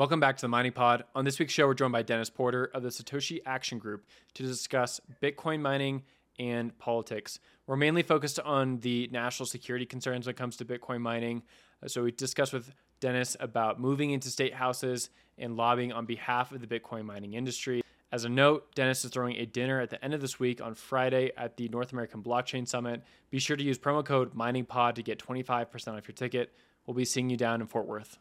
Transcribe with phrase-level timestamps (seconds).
[0.00, 1.04] Welcome back to the Mining Pod.
[1.14, 4.42] On this week's show, we're joined by Dennis Porter of the Satoshi Action Group to
[4.42, 6.04] discuss Bitcoin mining
[6.38, 7.38] and politics.
[7.66, 11.42] We're mainly focused on the national security concerns when it comes to Bitcoin mining.
[11.84, 16.50] Uh, So we discussed with Dennis about moving into state houses and lobbying on behalf
[16.50, 17.82] of the Bitcoin mining industry.
[18.10, 20.74] As a note, Dennis is throwing a dinner at the end of this week on
[20.74, 23.02] Friday at the North American Blockchain Summit.
[23.28, 26.54] Be sure to use promo code MININGPOD to get 25% off your ticket.
[26.86, 28.18] We'll be seeing you down in Fort Worth.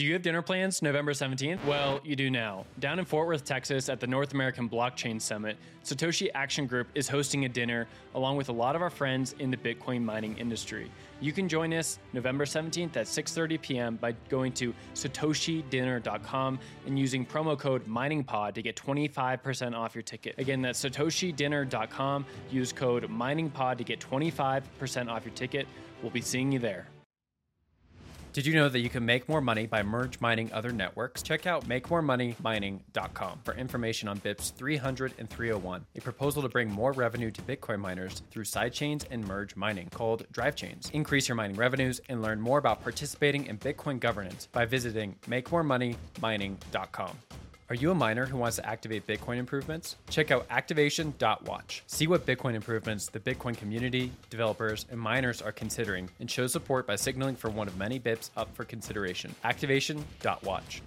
[0.00, 1.62] Do you have dinner plans November 17th?
[1.66, 2.64] Well, you do now.
[2.78, 7.06] Down in Fort Worth, Texas at the North American Blockchain Summit, Satoshi Action Group is
[7.06, 10.90] hosting a dinner along with a lot of our friends in the Bitcoin mining industry.
[11.20, 13.96] You can join us November 17th at 6:30 p.m.
[13.96, 20.34] by going to satoshidinner.com and using promo code MININGPOD to get 25% off your ticket.
[20.38, 22.24] Again, that's satoshidinner.com.
[22.50, 25.68] Use code MININGPOD to get 25% off your ticket.
[26.00, 26.86] We'll be seeing you there.
[28.32, 31.20] Did you know that you can make more money by merge mining other networks?
[31.20, 36.92] Check out makemoremoneymining.com for information on BIPs 300 and 301, a proposal to bring more
[36.92, 40.90] revenue to Bitcoin miners through sidechains and merge mining called Drive Chains.
[40.92, 47.18] Increase your mining revenues and learn more about participating in Bitcoin governance by visiting makemoremoneymining.com.
[47.70, 49.94] Are you a miner who wants to activate Bitcoin improvements?
[50.08, 51.84] Check out activation.watch.
[51.86, 56.84] See what Bitcoin improvements the Bitcoin community, developers, and miners are considering and show support
[56.84, 59.36] by signaling for one of many BIPs up for consideration.
[59.44, 60.82] Activation.watch.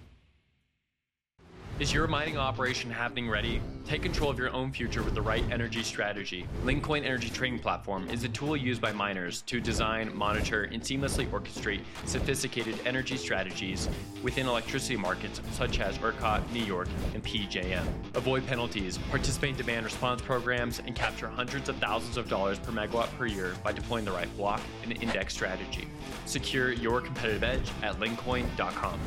[1.83, 3.59] Is your mining operation happening ready?
[3.85, 6.47] Take control of your own future with the right energy strategy.
[6.63, 11.29] Linkcoin Energy Trading Platform is a tool used by miners to design, monitor, and seamlessly
[11.29, 13.89] orchestrate sophisticated energy strategies
[14.23, 17.85] within electricity markets such as ERCOT, New York, and PJM.
[18.15, 22.71] Avoid penalties, participate in demand response programs, and capture hundreds of thousands of dollars per
[22.71, 25.89] megawatt per year by deploying the right block and index strategy.
[26.27, 28.97] Secure your competitive edge at linkcoin.com.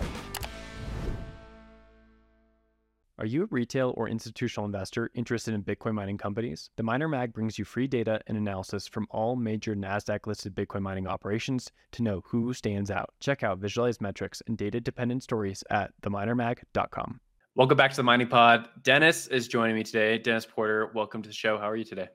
[3.18, 6.68] Are you a retail or institutional investor interested in Bitcoin mining companies?
[6.76, 10.82] The Miner Mag brings you free data and analysis from all major NASDAQ listed Bitcoin
[10.82, 13.14] mining operations to know who stands out.
[13.20, 17.20] Check out visualized metrics and data dependent stories at theminermag.com.
[17.54, 18.68] Welcome back to the Mining Pod.
[18.82, 20.18] Dennis is joining me today.
[20.18, 21.56] Dennis Porter, welcome to the show.
[21.56, 22.08] How are you today?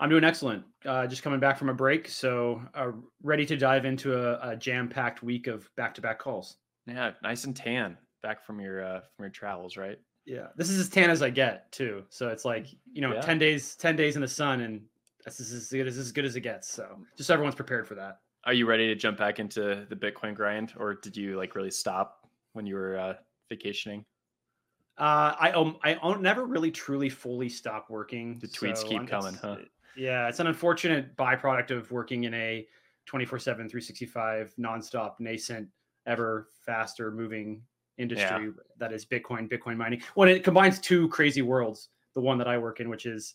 [0.00, 0.64] I'm doing excellent.
[0.82, 4.56] Uh, just coming back from a break, so uh, ready to dive into a, a
[4.56, 6.56] jam-packed week of back-to-back calls.
[6.86, 9.98] Yeah, nice and tan back from your uh, from your travels, right?
[10.24, 12.04] Yeah, this is as tan as I get too.
[12.08, 13.20] So it's like you know, Yeah.
[13.20, 14.82] ten days, ten days in the sun, and
[15.24, 16.68] this is as good as, as good as it gets.
[16.70, 18.20] So just so everyone's prepared for that.
[18.44, 21.70] Are you ready to jump back into the Bitcoin grind, or did you like really
[21.70, 23.14] stop when you were uh,
[23.48, 24.04] vacationing?
[24.98, 28.38] Uh, I um, I never really truly fully stop working.
[28.38, 29.56] The tweets so keep coming, huh?
[29.96, 32.66] Yeah, it's an unfortunate byproduct of working in a
[33.10, 35.68] 24/7, 365 nonstop, nascent,
[36.06, 37.62] ever faster moving
[38.00, 40.02] industry that is Bitcoin, Bitcoin mining.
[40.14, 43.34] When it combines two crazy worlds, the one that I work in, which is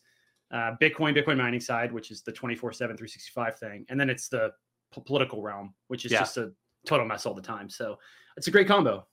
[0.51, 4.51] uh, Bitcoin, Bitcoin mining side, which is the 24/7, 365 thing, and then it's the
[4.91, 6.19] po- political realm, which is Yeah.
[6.19, 6.51] just a
[6.85, 7.69] total mess all the time.
[7.69, 7.97] So
[8.37, 9.05] it's a great combo.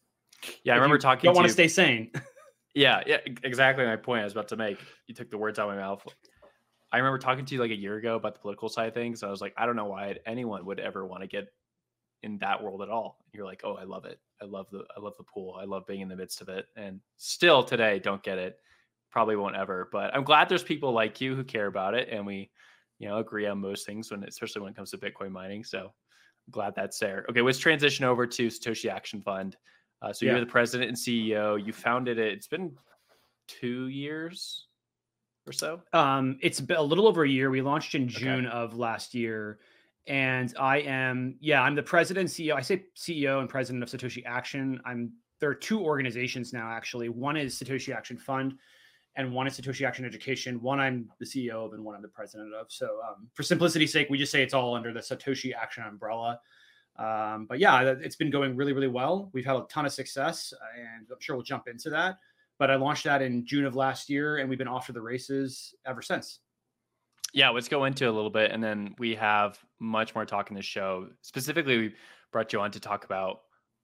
[0.64, 2.10] Yeah, I remember you talking Don't want to stay sane.
[2.74, 4.78] Yeah, yeah, exactly my point I was about to make.
[5.06, 6.06] You took the words out of my mouth.
[6.90, 9.22] I remember talking to you like a year ago about the political side of things.
[9.22, 11.48] I was like, I don't know why anyone would ever want to get
[12.22, 13.18] in that world at all.
[13.32, 14.20] You're like, oh, I love it.
[14.40, 15.56] I love the I love the pool.
[15.60, 16.66] I love being in the midst of it.
[16.76, 18.58] And still today, don't get it.
[19.10, 19.88] Probably won't ever.
[19.92, 22.50] But I'm glad there's people like you who care about it, and we,
[22.98, 25.64] you know, agree on most things when, especially when it comes to Bitcoin mining.
[25.64, 27.26] So I'm glad that's there.
[27.30, 29.56] Okay, let's transition over to Satoshi Action Fund.
[30.00, 30.32] Uh, so Yeah.
[30.32, 31.56] you're the president and CEO.
[31.64, 32.32] You founded it.
[32.32, 32.76] It's been
[33.48, 34.66] two years
[35.46, 35.82] or so.
[35.92, 37.50] Um, it's a little over a year.
[37.50, 38.12] We launched in Okay.
[38.14, 39.58] June of last year,
[40.06, 42.54] and I am yeah, I'm the president CEO.
[42.54, 44.80] I say CEO and president of Satoshi Action.
[44.84, 47.08] I'm there are two organizations now actually.
[47.08, 48.54] One is Satoshi Action Fund,
[49.16, 50.60] and one is Satoshi Action Education.
[50.60, 52.66] One I'm the CEO of, and one I'm the president of.
[52.70, 56.40] So um, for simplicity's sake, we just say it's all under the Satoshi Action umbrella.
[56.98, 59.30] Um, but yeah, it's been going really, really well.
[59.32, 62.18] We've had a ton of success, and I'm sure we'll jump into that
[62.62, 65.00] but I launched that in June of last year, and we've been off to the
[65.00, 66.38] races ever since.
[67.32, 70.56] Yeah, let's go into a little bit, and then we have much more talk in
[70.56, 71.08] the show.
[71.22, 71.94] Specifically, we
[72.30, 73.40] brought you on to talk about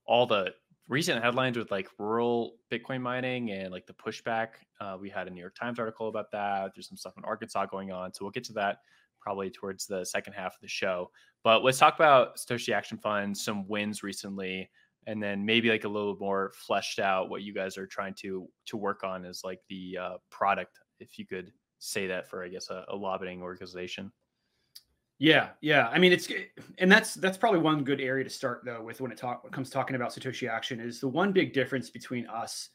[0.06, 0.52] all the
[0.88, 4.48] recent headlines with like rural Bitcoin mining and like the pushback.
[4.80, 6.72] Uh, we had a New York Times article about that.
[6.74, 8.78] There's some stuff in Arkansas going on, so we'll get to that
[9.20, 11.10] probably towards the second half of the show.
[11.44, 14.70] But let's talk about Satoshi Action Fund, some wins recently,
[15.06, 18.48] and then maybe like a little more fleshed out what you guys are trying to
[18.66, 22.48] to work on as like the uh, product, if you could say that for I
[22.48, 24.12] guess a, a lobbying organization.
[25.18, 25.88] Yeah, yeah.
[25.88, 26.28] I mean, it's
[26.78, 29.52] and that's that's probably one good area to start though with when it talk when
[29.52, 32.68] it comes talking about Satoshi Action is the one big difference between us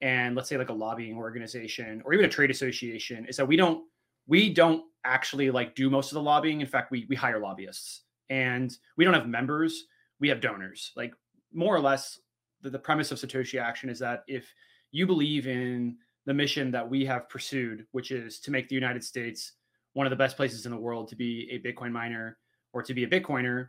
[0.00, 3.56] and let's say like a lobbying organization or even a trade association is that we
[3.56, 3.84] don't
[4.26, 6.60] we don't actually like do most of the lobbying.
[6.60, 9.84] In fact, we we hire lobbyists and we don't have members.
[10.18, 10.90] We have donors.
[10.96, 11.14] Like
[11.52, 12.18] more or less,
[12.62, 14.52] the, the premise of Satoshi Action is that if
[14.90, 19.04] you believe in the mission that we have pursued, which is to make the United
[19.04, 19.52] States
[19.92, 22.38] one of the best places in the world to be a Bitcoin miner
[22.72, 23.68] or to be a Bitcoiner,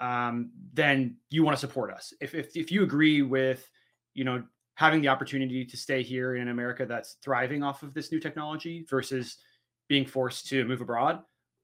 [0.00, 2.12] um, then you want to support us.
[2.20, 3.68] If, if if you agree with,
[4.12, 4.42] you know,
[4.74, 8.84] having the opportunity to stay here in America that's thriving off of this new technology
[8.90, 9.38] versus
[9.88, 11.20] being forced to move abroad,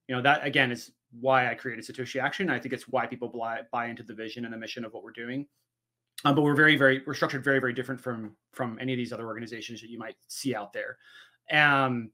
[0.08, 2.48] you know, that again is why I created Satoshi Action.
[2.48, 5.02] I think it's why people buy, buy into the vision and the mission of what
[5.02, 5.46] we're doing.
[6.24, 9.12] Um, but we're very, very, we're structured very, very different from from any of these
[9.12, 10.98] other organizations that you might see out there.
[11.50, 12.10] Um,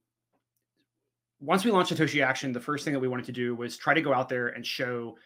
[1.40, 3.94] once we launched Satoshi Action, the first thing that we wanted to do was try
[3.94, 5.16] to go out there and show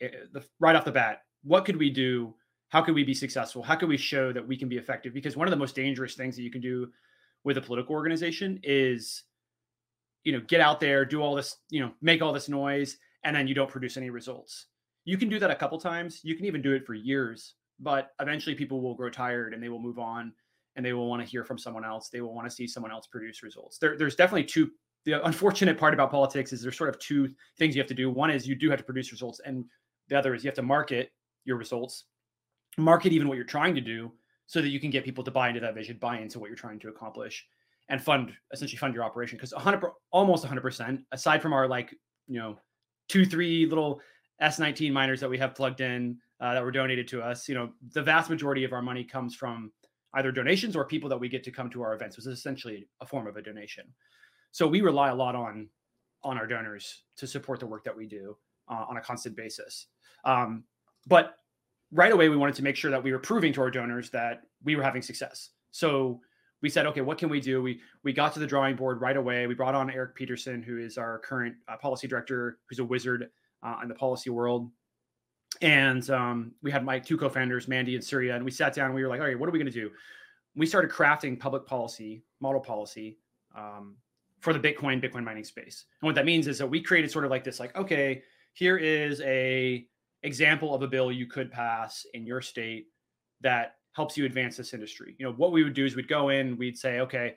[0.00, 2.34] eh, the, right off the bat what could we do?
[2.70, 3.62] How could we be successful?
[3.62, 5.14] How could we show that we can be effective?
[5.14, 6.90] Because one of the most dangerous things that you can do
[7.44, 9.22] with a political organization is
[10.24, 13.36] you know get out there do all this you know make all this noise and
[13.36, 14.66] then you don't produce any results.
[15.04, 16.20] You can do that a couple times.
[16.24, 19.68] You can even do it for years but eventually people will grow tired and they
[19.68, 20.32] will move on
[20.76, 22.92] and they will want to hear from someone else they will want to see someone
[22.92, 24.70] else produce results there, there's definitely two
[25.04, 28.10] the unfortunate part about politics is there's sort of two things you have to do.
[28.10, 29.64] One is you do have to produce results, and
[30.08, 31.12] the other is you have to market
[31.44, 32.04] your results,
[32.78, 34.12] market even what you're trying to do,
[34.46, 36.56] so that you can get people to buy into that vision, buy into what you're
[36.56, 37.46] trying to accomplish,
[37.90, 39.36] and fund essentially fund your operation.
[39.36, 41.94] Because 100, almost 100 percent, aside from our like
[42.26, 42.58] you know
[43.08, 44.00] two three little
[44.42, 47.70] S19 miners that we have plugged in uh, that were donated to us, you know
[47.92, 49.72] the vast majority of our money comes from
[50.14, 52.86] either donations or people that we get to come to our events, which is essentially
[53.00, 53.84] a form of a donation.
[54.52, 55.68] So we rely a lot on
[56.22, 58.36] on our donors to support the work that we do
[58.70, 59.86] uh, on a constant basis.
[60.24, 60.64] Um,
[61.06, 61.36] but
[61.92, 64.42] right away, we wanted to make sure that we were proving to our donors that
[64.62, 65.50] we were having success.
[65.70, 66.20] So
[66.62, 67.62] we said, okay, what can we do?
[67.62, 69.46] We we got to the drawing board right away.
[69.46, 73.30] We brought on Eric Peterson, who is our current uh, policy director, who's a wizard
[73.62, 74.70] uh, in the policy world.
[75.60, 78.86] And um, we had my two co-founders, Mandy and Surya, and we sat down.
[78.86, 79.90] and We were like, all right, what are we going to do?
[80.56, 83.18] We started crafting public policy, model policy,
[83.56, 83.96] um,
[84.40, 85.86] for the Bitcoin, Bitcoin mining space.
[86.00, 88.22] And what that means is that we created sort of like this, like, okay,
[88.52, 89.86] here is a
[90.22, 92.86] example of a bill you could pass in your state
[93.40, 95.16] that helps you advance this industry.
[95.18, 97.34] You know, what we would do is we'd go in, we'd say, okay,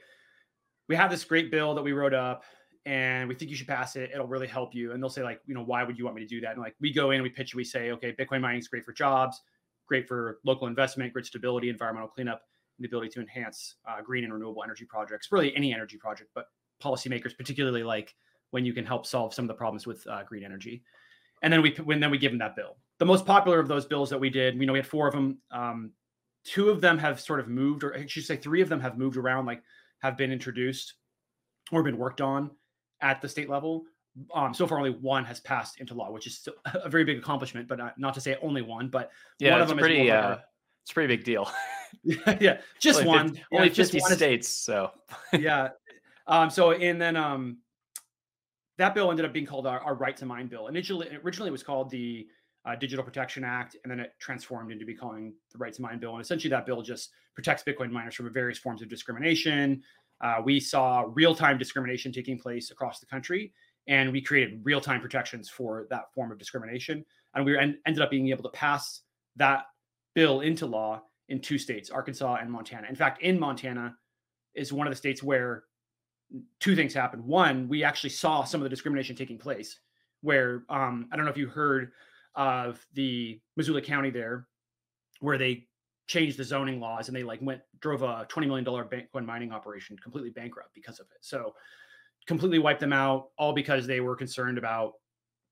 [0.88, 2.44] we have this great bill that we wrote up
[2.88, 4.12] and we think you should pass it.
[4.14, 4.94] It'll really help you.
[4.94, 6.54] And they'll say, like, you know, why would you want me to do that?
[6.54, 8.86] And like, we go in, we pitch, you, we say, okay, Bitcoin mining is great
[8.86, 9.42] for jobs,
[9.88, 12.44] great for local investment, great stability, environmental cleanup,
[12.78, 16.30] and the ability to enhance uh, green and renewable energy projects, really any energy project,
[16.34, 16.46] but
[16.82, 18.16] policymakers particularly like
[18.52, 20.82] when you can help solve some of the problems with uh, green energy.
[21.44, 22.78] And then we when then we give them that bill.
[23.00, 25.14] The most popular of those bills that we did, we know we had four of
[25.14, 25.40] them.
[25.52, 25.92] Um,
[26.46, 28.98] two of them have sort of moved, or I should say, three of them have
[28.98, 29.62] moved around, like
[30.00, 30.94] have been introduced
[31.72, 32.52] or been worked on
[33.02, 33.84] at the state level.
[34.34, 37.68] Um, so far, only one has passed into law, which is a very big accomplishment.
[37.68, 40.08] But not, not to say only one, but yeah, one it's of them pretty.
[40.08, 40.40] is Uh,
[40.84, 41.52] it's a pretty big deal.
[42.40, 43.28] yeah, just only one.
[43.30, 44.48] 50, Yeah, only just fifty one is- states.
[44.48, 44.92] So
[45.34, 45.70] yeah.
[46.28, 47.58] Um, so and then um,
[48.78, 50.68] that bill ended up being called our, our right to mine bill.
[50.68, 52.28] Initially, originally it was called the
[52.66, 56.14] uh, Digital Protection Act, and then it transformed into becoming the right to mine bill.
[56.14, 59.82] And essentially, that bill just protects Bitcoin miners from various forms of discrimination.
[60.22, 63.54] Uh, we saw real time discrimination taking place across the country,
[63.88, 67.06] and we created real time protections for that form of discrimination.
[67.36, 69.02] And we en- ended up being able to pass
[69.36, 69.66] that
[70.16, 72.88] bill into law in two states, Arkansas and Montana.
[72.90, 73.96] In fact, in Montana
[74.56, 75.64] is one of the states where
[76.60, 77.24] two things happened.
[77.24, 79.80] One, we actually saw some of the discrimination taking place.
[80.22, 81.92] Where um, I don't know if you heard
[82.34, 84.48] of the Missoula County there,
[85.20, 85.68] where they
[86.08, 89.52] changed the zoning laws and they like went drove a twenty million dollar Bitcoin mining
[89.52, 91.18] operation completely bankrupt because of it.
[91.22, 91.54] So
[92.26, 94.94] completely wiped them out, all because they were concerned about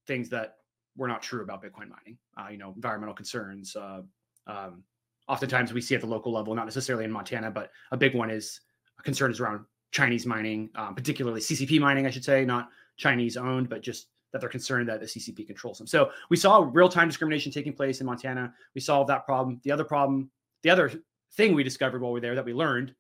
[0.08, 0.58] things that
[0.98, 2.18] were not true about Bitcoin mining.
[2.38, 3.76] Uh, you know, environmental concerns.
[3.76, 4.02] Uh,
[4.48, 4.84] um,
[5.28, 8.30] oftentimes we see at the local level, not necessarily in Montana, but a big one
[8.30, 8.62] is
[9.04, 13.82] concerns around Chinese mining, um, particularly CCP mining, I should say, not Chinese owned, but
[13.82, 15.88] just that they're concerned that the CCP controls them.
[15.88, 18.54] So we saw real time discrimination taking place in Montana.
[18.74, 19.62] We solved that problem.
[19.64, 20.30] The other problem,
[20.66, 20.92] the other
[21.38, 22.96] thing we discovered while we are there that we learned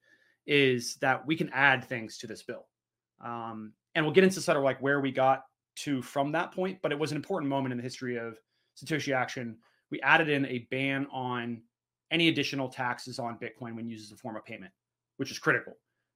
[0.45, 2.67] is that we can add things to this bill.
[3.25, 5.45] Um, and we'll get into sort of like where we got
[5.77, 8.37] to from that point, but it was an important moment in the history of
[8.77, 9.57] Satoshi Action.
[9.89, 11.63] We added in a ban on
[12.11, 14.71] any additional taxes on Bitcoin when used as a form of payment,
[15.17, 15.73] which is critical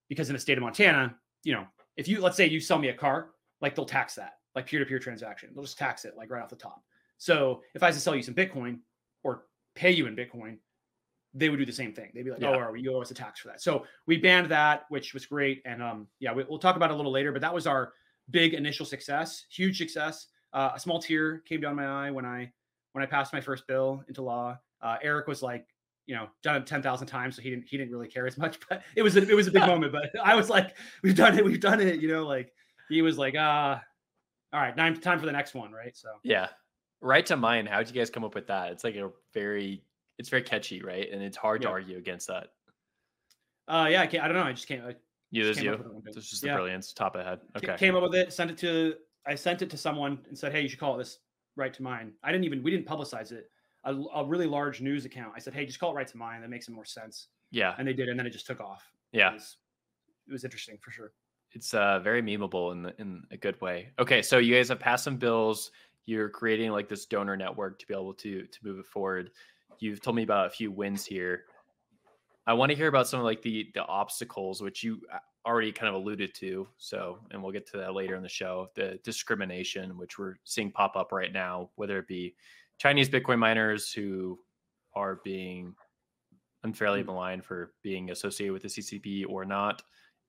[0.08, 1.66] because in the state of Montana, you know,
[1.98, 4.34] if you let's say you sell me a car, like they'll tax that.
[4.56, 5.50] like peer-to-peer transaction.
[5.54, 6.84] They'll just tax it like right off the top.
[7.18, 8.80] So if I was to sell you some Bitcoin
[9.24, 10.58] or pay you in Bitcoin,
[11.34, 12.12] they would do the same thing.
[12.14, 12.50] They'd be like, Yeah.
[12.50, 12.82] "Oh, are we?
[12.82, 15.62] You owe us a tax for that." So we banned that, which was great.
[15.66, 17.32] And um, yeah, we, we'll talk about it a little later.
[17.32, 17.94] But that was our
[18.32, 20.28] big initial success, huge success.
[20.54, 22.52] Uh, a small tear came down my eye when I
[22.94, 24.58] when I passed my first bill into law.
[24.82, 25.68] Uh, Eric was like,
[26.08, 28.38] you know, done it ten thousand times, so he didn't he didn't really care as
[28.38, 28.58] much.
[28.70, 29.92] But it was a, it was a big moment.
[29.92, 32.52] But I was like, "We've done it, we've done it." You know, like
[32.90, 33.84] he was like, "Ah,
[34.52, 35.96] all right, time time for the next one." Right.
[35.96, 36.48] So Yeah.
[37.02, 37.66] Right to mine.
[37.66, 38.74] How'd you guys come up with that?
[38.74, 39.84] It's like a very,
[40.20, 41.10] it's very catchy, right?
[41.12, 42.50] And it's hard to argue against that.
[43.68, 44.24] uh, yeah, I can't.
[44.24, 44.44] I don't know.
[44.44, 44.84] I just can't.
[44.86, 44.96] I
[45.32, 45.72] You, just this you.
[45.72, 46.12] up with it one day.
[46.14, 46.52] This is just Yeah.
[46.54, 46.94] the brilliance.
[46.94, 47.40] Top of the head.
[47.58, 47.76] Okay.
[47.78, 48.96] came up with it, sent it to
[49.26, 51.20] I sent it to someone and said, "Hey, you should call it this
[51.56, 53.50] right to mine." I didn't even we didn't publicize it.
[53.86, 55.34] A, a really large news account.
[55.36, 56.42] I said, "Hey, just call it right to mine.
[56.42, 57.76] That makes some more sense." Yeah.
[57.78, 58.84] And they did, and then it just took off.
[59.12, 59.32] Yeah.
[59.32, 59.58] It was,
[60.28, 61.14] it was interesting for sure.
[61.52, 63.90] It's uh, very memeable in the, in a good way.
[63.98, 65.72] Okay, so you guys have passed some bills.
[66.06, 69.32] You're creating like this donor network to be able to to move it forward.
[69.80, 71.46] You've told me about a few wins here.
[72.48, 75.72] I want to hear about some of like the the obstacles which you uh, already
[75.72, 76.68] kind of alluded to.
[76.78, 78.68] So, and we'll get to that later in the show.
[78.76, 82.36] The discrimination which we're seeing pop up right now, whether it be
[82.78, 84.40] Chinese Bitcoin miners who
[84.96, 85.76] are being
[86.64, 87.08] unfairly Mm.
[87.08, 89.82] maligned for being associated with the CCP or not,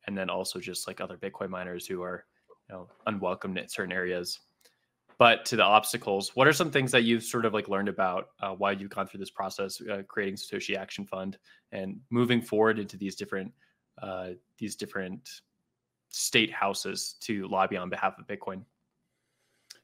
[0.06, 2.24] and then also just like other Bitcoin miners who are,
[2.68, 4.38] you know, unwelcomed in certain areas.
[5.20, 8.30] But to the obstacles, what are some things that you've sort of like learned about
[8.40, 11.36] uh, while you've gone through this process, uh, creating Satoshi Action Fund
[11.72, 13.52] and moving forward into these different
[14.00, 15.42] uh, these different
[16.08, 18.62] state houses to lobby on behalf of Bitcoin?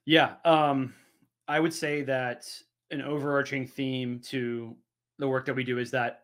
[0.07, 0.95] Yeah, um,
[1.49, 2.50] I would say that
[2.90, 4.75] an overarching theme to
[5.19, 6.23] the work that we do is that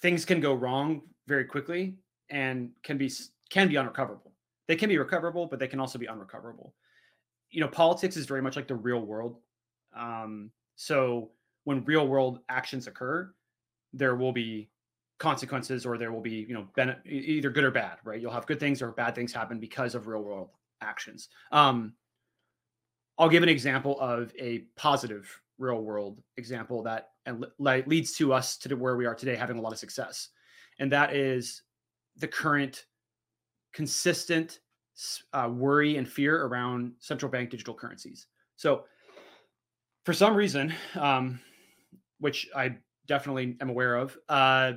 [0.00, 1.96] things can go wrong very quickly
[2.30, 3.12] and can be
[3.50, 4.32] can be unrecoverable.
[4.68, 6.72] They can be recoverable, but they can also be unrecoverable.
[7.50, 9.38] You know, politics is very much like the real world.
[9.96, 11.30] Um, so
[11.64, 13.32] when real world actions occur,
[13.92, 14.70] there will be
[15.18, 16.66] consequences, or there will be you know
[17.06, 17.98] e- either good or bad.
[18.04, 18.20] Right?
[18.20, 21.28] You'll have good things or bad things happen because of real world actions.
[21.52, 21.94] Um,
[23.18, 25.28] I'll give an example of a positive
[25.58, 29.58] real world example that and le- leads to us to where we are today, having
[29.58, 30.28] a lot of success,
[30.78, 31.62] and that is
[32.16, 32.86] the current
[33.72, 34.60] consistent
[35.32, 38.26] uh, worry and fear around central bank digital currencies.
[38.56, 38.84] So,
[40.04, 41.40] for some reason, um,
[42.18, 42.76] which I
[43.06, 44.72] definitely am aware of, uh,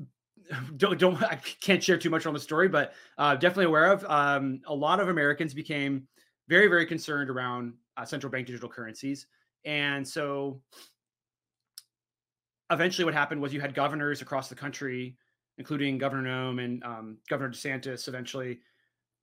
[0.76, 4.04] don't don't I can't share too much on the story, but uh, definitely aware of.
[4.08, 6.06] Um, a lot of Americans became
[6.48, 9.26] very very concerned around uh, central bank digital currencies,
[9.64, 10.60] and so
[12.70, 15.16] eventually, what happened was you had governors across the country,
[15.58, 18.60] including Governor Noem and um, Governor DeSantis, eventually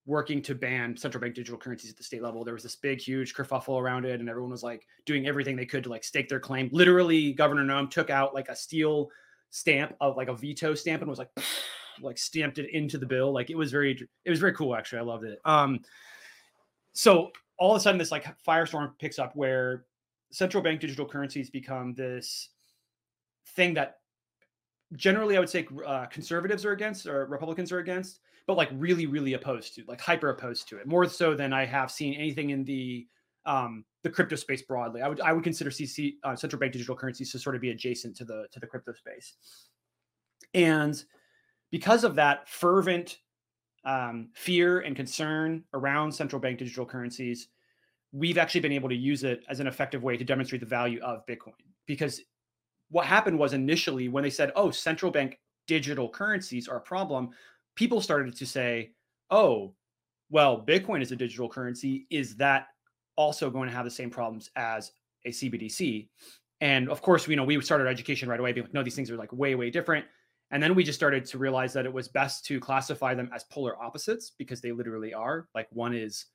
[0.07, 2.43] working to ban central bank digital currencies at the state level.
[2.43, 5.65] There was this big, huge kerfuffle around it, and everyone was like doing everything they
[5.65, 6.69] could to like stake their claim.
[6.71, 9.09] Literally, Governor Noem took out like a steel
[9.49, 11.29] stamp of like a veto stamp and was like
[12.01, 13.33] like stamped it into the bill.
[13.33, 14.99] Like it was very it was very cool actually.
[14.99, 15.39] I loved it.
[15.45, 15.81] Um
[16.93, 19.85] so all of a sudden this like firestorm picks up where
[20.31, 22.49] central bank digital currencies become this
[23.55, 23.97] thing that
[24.95, 29.05] generally I would say uh, conservatives are against or Republicans are against, but like really,
[29.05, 32.49] really opposed to, like hyper opposed to it, more so than I have seen anything
[32.49, 33.05] in the
[33.45, 35.01] um, the crypto space broadly.
[35.01, 37.71] I would I would consider CC uh, central bank digital currencies to sort of be
[37.71, 39.35] adjacent to the to the crypto space,
[40.53, 41.03] and
[41.71, 43.19] because of that fervent
[43.83, 47.49] um, fear and concern around central bank digital currencies,
[48.13, 51.01] we've actually been able to use it as an effective way to demonstrate the value
[51.01, 51.51] of Bitcoin.
[51.85, 52.21] Because
[52.89, 55.37] what happened was initially when they said, "Oh, central bank
[55.67, 57.31] digital currencies are a problem,"
[57.77, 58.91] people started to say,
[59.31, 59.73] "Oh,
[60.29, 62.05] well, Bitcoin is a digital currency.
[62.09, 62.67] Is that
[63.15, 64.91] also going to have the same problems as
[65.25, 66.09] a CBDC?"
[66.59, 69.09] And of course, you know, we started education right away, being like, "No, these things
[69.09, 70.05] are like way, way different."
[70.51, 73.43] And then we just started to realize that it was best to classify them as
[73.45, 75.49] polar opposites because they literally are.
[75.53, 76.25] Like one is,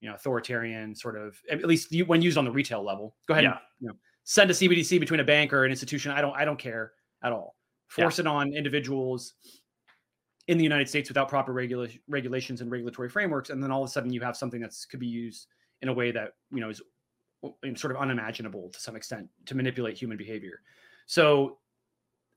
[0.00, 3.14] you know, authoritarian sort of, at least when used on the retail level.
[3.28, 3.50] Go ahead, Yeah.
[3.50, 6.12] and, you know, send a CBDC between a bank or an institution.
[6.12, 7.56] I don't, I don't care at all.
[7.98, 8.04] Yeah.
[8.04, 9.34] Force it on individuals
[10.48, 13.88] in the United States without proper regula- regulations and regulatory frameworks, and then all of
[13.88, 15.46] a sudden you have something that could be used
[15.82, 16.80] in a way that you know is
[17.74, 20.60] sort of unimaginable to some extent to manipulate human behavior.
[21.06, 21.58] So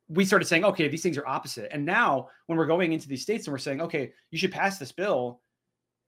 [0.08, 1.70] we started saying, okay, these things are opposite.
[1.72, 4.78] And now when we're going into these states and we're saying, okay, you should pass
[4.78, 5.42] this bill,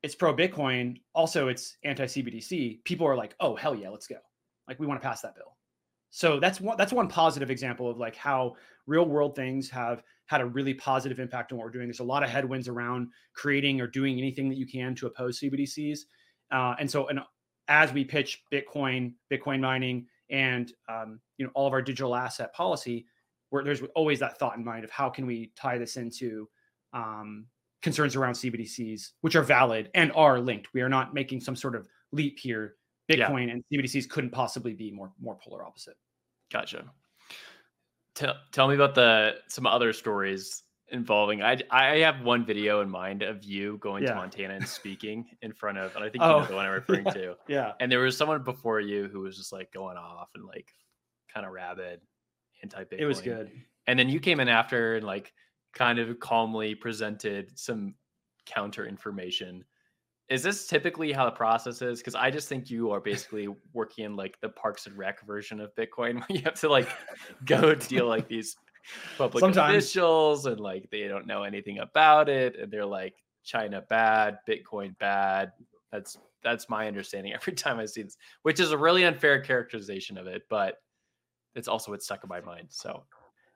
[0.03, 2.83] it's pro Bitcoin, also it's anti CBDC.
[2.83, 4.17] People are like, oh hell yeah, let's go.
[4.67, 5.57] Like we want to pass that bill.
[6.09, 10.41] So that's one that's one positive example of like how real world things have had
[10.41, 11.87] a really positive impact on what we're doing.
[11.87, 15.39] There's a lot of headwinds around creating or doing anything that you can to oppose
[15.39, 15.99] CBDCs.
[16.51, 17.21] Uh, and so, and
[17.67, 22.53] as we pitch Bitcoin, Bitcoin mining, and um, you know all of our digital asset
[22.53, 23.05] policy,
[23.49, 26.47] where there's always that thought in mind of how can we tie this into
[26.93, 27.45] um,
[27.81, 30.73] concerns around CBDCs, which are valid and are linked.
[30.73, 32.75] We are not making some sort of leap here.
[33.09, 33.53] Bitcoin yeah.
[33.53, 35.95] and CBDCs couldn't possibly be more more polar opposite.
[36.51, 36.85] Gotcha.
[38.17, 42.89] Tell, tell me about the some other stories involving I I have one video in
[42.89, 44.09] mind of you going yeah.
[44.09, 46.65] to Montana and speaking in front of and I think you oh, know the one
[46.65, 47.35] I'm referring yeah, to.
[47.47, 47.71] Yeah.
[47.79, 50.73] And there was someone before you who was just like going off and like
[51.31, 52.01] kind of rabid
[52.63, 52.99] anti Bitcoin.
[52.99, 53.51] It was good.
[53.85, 55.31] And then you came in after and like
[55.73, 57.93] kind of calmly presented some
[58.47, 59.63] counter information.
[60.29, 61.99] Is this typically how the process is?
[61.99, 65.61] Because I just think you are basically working in like the Parks and Rec version
[65.61, 66.89] of Bitcoin, where you have to like
[67.45, 68.57] go deal like these
[69.17, 69.73] public Sometimes.
[69.73, 74.97] officials and like they don't know anything about it and they're like China bad, Bitcoin
[74.99, 75.51] bad.
[75.91, 80.17] That's that's my understanding every time I see this, which is a really unfair characterization
[80.17, 80.75] of it, but
[81.55, 82.67] it's also what's stuck in my mind.
[82.69, 83.03] So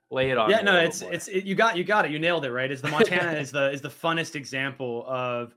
[0.09, 0.49] lay it on.
[0.49, 2.11] Yeah, no, it's it's it, you got you got it.
[2.11, 2.71] You nailed it, right?
[2.71, 5.53] Is the Montana is the is the funnest example of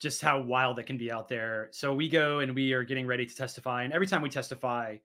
[0.00, 1.68] just how wild it can be out there.
[1.72, 4.96] So we go and we are getting ready to testify, and every time we testify,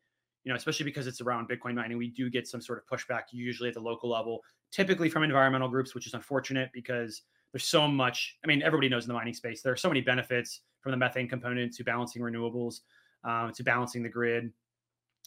[0.43, 3.23] you know, especially because it's around Bitcoin mining, we do get some sort of pushback,
[3.31, 4.39] usually at the local level,
[4.71, 7.21] typically from environmental groups, which is unfortunate because
[7.53, 8.37] there's so much.
[8.43, 10.97] I mean, everybody knows in the mining space, there are so many benefits from the
[10.97, 12.79] methane component to balancing renewables,
[13.23, 14.51] uh, to balancing the grid.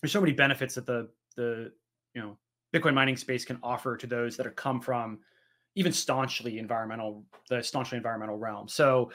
[0.03, 1.73] There's so many benefits that the the
[2.15, 2.37] you know
[2.75, 5.21] Bitcoin mining space can offer to those that have come from
[5.75, 8.69] even staunchly environmental the staunchly environmental realm.
[8.69, 9.11] So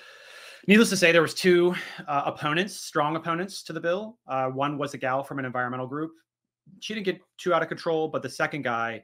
[0.68, 1.74] needless to say, there was two
[2.08, 4.18] uh, opponents, strong opponents to the bill.
[4.28, 6.12] Uh, one was a gal from an environmental group.
[6.80, 9.04] She didn't get too out of control, but the second guy,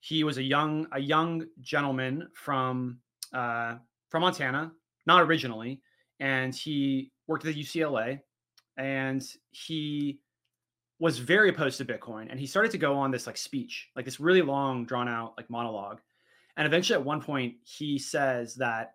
[0.00, 2.98] he was a young a young gentleman from
[3.32, 3.76] uh,
[4.10, 4.72] from Montana,
[5.06, 5.82] not originally,
[6.20, 8.20] and he worked at the UCLA,
[8.76, 10.20] and he
[11.00, 14.04] was very opposed to Bitcoin, and he started to go on this like speech, like
[14.04, 16.00] this really long, drawn out like monologue,
[16.56, 18.94] and eventually at one point he says that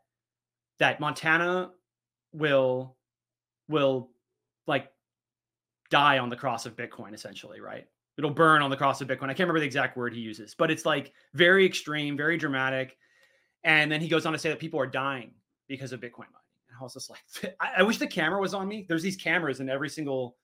[0.79, 1.71] that Montana
[2.34, 2.95] will
[3.67, 4.10] will
[4.67, 4.91] like
[5.89, 7.86] die on the cross of Bitcoin, essentially, right?
[8.17, 9.23] It'll burn on the cross of Bitcoin.
[9.23, 12.97] I can't remember the exact word he uses, but it's like very extreme, very dramatic.
[13.63, 15.31] And then he goes on to say that people are dying
[15.67, 16.67] because of Bitcoin mining.
[16.67, 18.86] And I was just like, I, I wish the camera was on me.
[18.88, 20.36] There's these cameras in every single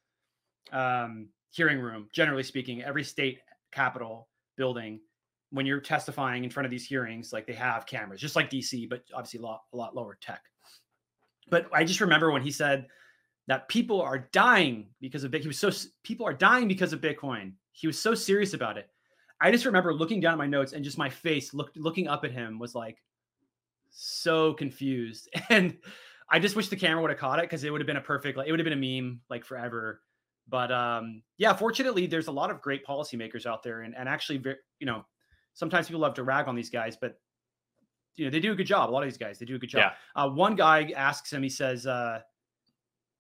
[0.72, 3.40] um, hearing room, generally speaking, every state
[3.72, 5.00] capital building.
[5.52, 8.90] When you're testifying in front of these hearings, like they have cameras, just like DC,
[8.90, 10.42] but obviously a lot, a lot lower tech.
[11.50, 12.88] But I just remember when he said
[13.48, 15.42] that people are dying because of Bitcoin.
[15.42, 15.72] He was so
[16.04, 17.54] people are dying because of Bitcoin.
[17.72, 18.90] He was so serious about it.
[19.42, 22.24] I just remember looking down at my notes and just my face looked looking up
[22.24, 22.98] at him was like
[23.92, 25.30] so confused.
[25.50, 25.78] And
[26.28, 28.02] I just wish the camera would have caught it because it would have been a
[28.02, 30.02] perfect like it would have been a meme like forever.
[30.48, 34.44] But um yeah, fortunately there's a lot of great policymakers out there and, and actually
[34.80, 35.06] you know
[35.56, 37.20] sometimes people love to rag on these guys, but
[38.16, 38.90] you know they do a good job.
[38.90, 39.92] A lot of these guys they do a good job.
[40.16, 40.24] Yeah.
[40.24, 42.20] Uh, one guy asks him, he says, uh,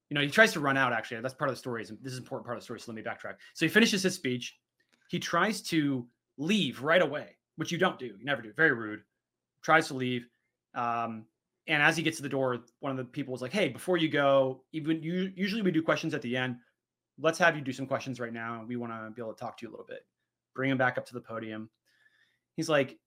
[0.10, 0.94] you know, he tries to run out.
[0.94, 1.82] Actually, that's part of the story.
[1.82, 2.80] Is this is an important part of the story.
[2.80, 3.36] So let me backtrack.
[3.56, 4.56] So he finishes his speech.
[5.10, 8.08] He tries to leave right away, which you don't do.
[8.08, 8.54] You never do.
[8.54, 9.02] Very rude.
[9.64, 10.28] Tries to leave.
[10.76, 11.26] Um,
[11.68, 13.98] and as he gets to the door, one of the people was like, "Hey, before
[13.98, 16.58] you go, even you usually we do questions at the end.
[17.18, 18.64] Let's have you do some questions right now.
[18.68, 20.06] We want to be able to talk to you a little bit."
[20.54, 21.70] Bring him back up to the podium.
[22.56, 22.98] He's like,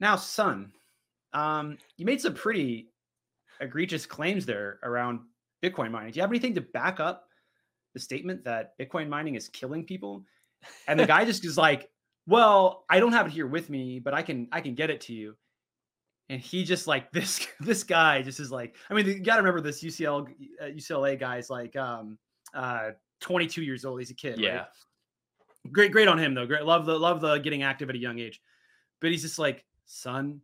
[0.00, 0.72] "Now, son,
[1.32, 2.88] um, you made some pretty
[3.60, 5.20] egregious claims there around
[5.62, 6.12] Bitcoin mining.
[6.12, 7.28] Do you have anything to back up
[7.94, 10.24] the statement that Bitcoin mining is killing people?
[10.88, 11.90] And the guy just is like,
[12.26, 15.00] "Well, I don't have it here with me, but I can I can get it
[15.02, 15.36] to you."
[16.30, 19.42] And he just like this this guy just is like, I mean, you got to
[19.42, 20.28] remember this UCL
[20.60, 22.18] uh, UCLA guy is like um
[22.54, 22.90] uh
[23.20, 24.00] 22 years old.
[24.00, 24.38] He's a kid.
[24.38, 24.56] Yeah.
[24.56, 24.66] Right?
[25.72, 26.46] Great, great on him though.
[26.46, 28.40] Great, love the love the getting active at a young age.
[29.04, 30.40] But he's just like, son,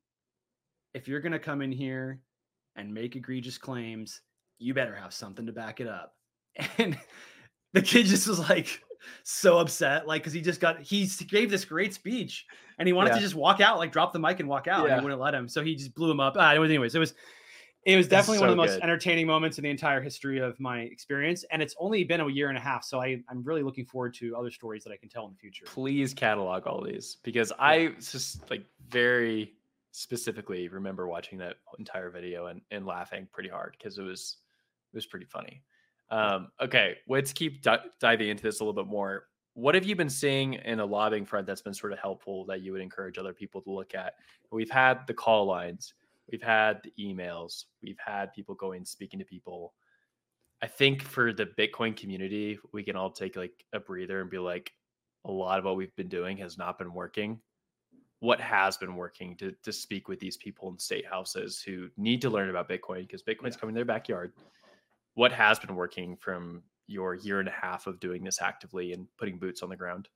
[0.92, 2.20] if you're going to come in here
[2.76, 4.20] and make egregious claims,
[4.58, 6.14] you better have something to back it up.
[6.76, 6.98] And
[7.72, 8.82] the kid just was like
[9.22, 12.44] so upset, like because he just got he gave this great speech
[12.78, 13.14] and he wanted yeah.
[13.14, 14.92] to just walk out, like drop the mic and walk out, yeah.
[14.92, 15.48] and he wouldn't let him.
[15.48, 16.36] So he just blew him up.
[16.38, 17.14] Ah, anyways, it was
[17.84, 18.82] it was definitely so one of the most good.
[18.82, 21.44] entertaining moments in the entire history of my experience.
[21.50, 22.84] And it's only been a year and a half.
[22.84, 25.38] So I, I'm really looking forward to other stories that I can tell in the
[25.38, 25.64] future.
[25.66, 27.52] Please catalog all these because.
[27.58, 29.54] I just like very
[29.92, 34.36] specifically remember watching that entire video and, and laughing pretty hard because it was
[34.92, 35.62] it was pretty funny.
[36.10, 39.24] Um, okay, let's keep di- diving into this a little bit more.
[39.54, 42.62] What have you been seeing in a lobbying front that's been sort of helpful that
[42.62, 44.14] you would encourage other people to look at?
[44.50, 45.94] We've had the call lines,
[46.30, 49.74] we've had the emails, we've had people going speaking to people.
[50.62, 54.38] I think for the Bitcoin community, we can all take like a breather and be
[54.38, 54.72] like,
[55.24, 57.40] a lot of what we've been doing has not been working.
[58.20, 62.20] What has been working to to speak with these people in state houses who need
[62.22, 63.60] to learn about Bitcoin because Bitcoin's Yeah.
[63.60, 64.32] coming in their backyard.
[65.14, 69.06] What has been working from your year and a half of doing this actively and
[69.16, 70.08] putting boots on the ground?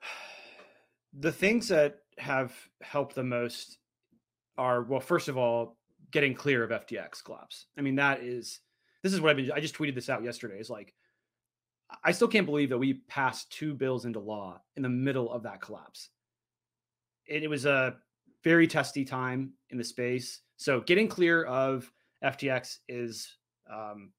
[1.12, 3.78] the things that have helped the most
[4.58, 5.76] are well first of all
[6.10, 7.66] getting clear of ftx collapse.
[7.76, 8.60] I mean that is
[9.02, 10.94] this is what i've been i just tweeted this out yesterday It's like
[12.04, 15.42] i still can't believe that we passed two bills into law in the middle of
[15.44, 16.10] that collapse.
[17.26, 17.96] It, it was a
[18.44, 20.40] very testy time in the space.
[20.56, 21.90] So getting clear of
[22.24, 23.36] ftx is
[23.72, 24.12] um,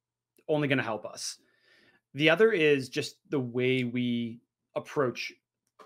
[0.47, 1.37] only going to help us.
[2.13, 4.39] The other is just the way we
[4.75, 5.31] approach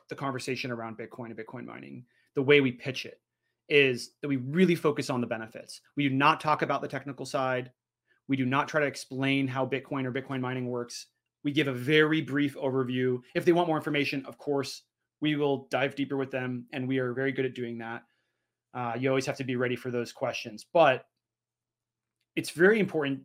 [0.09, 3.19] the conversation around Bitcoin and Bitcoin mining, the way we pitch it
[3.71, 5.79] is that we really focus on the benefits.
[5.95, 7.71] We do not talk about the technical side.
[8.27, 11.07] We do not try to explain how Bitcoin or Bitcoin mining works.
[11.43, 13.21] We give a very brief overview.
[13.33, 14.83] If they want more information, of course,
[15.21, 18.03] we will dive deeper with them, and we are very good at doing that.
[18.73, 21.05] Uh, you always have to be ready for those questions, but
[22.35, 23.21] it's very important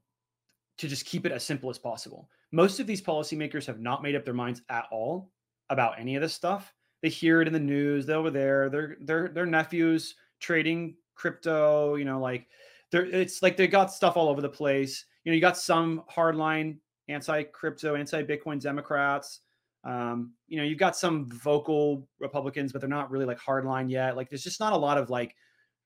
[0.79, 2.29] to just keep it as simple as possible.
[2.53, 5.33] Most of these policymakers have not made up their minds at all
[5.71, 6.73] about any of this stuff.
[7.03, 8.07] They hear it in the news.
[8.07, 8.69] They're over there.
[8.69, 11.95] Their their their nephews trading crypto.
[11.97, 12.47] You know, like
[12.91, 15.05] they're it's like they got stuff all over the place.
[15.25, 19.41] You know, you got some hardline anti-crypto, anti-Bitcoin Democrats.
[19.85, 24.17] Um, you know, you've got some vocal Republicans, but they're not really like hardline yet.
[24.17, 25.35] Like, there's just not a lot of like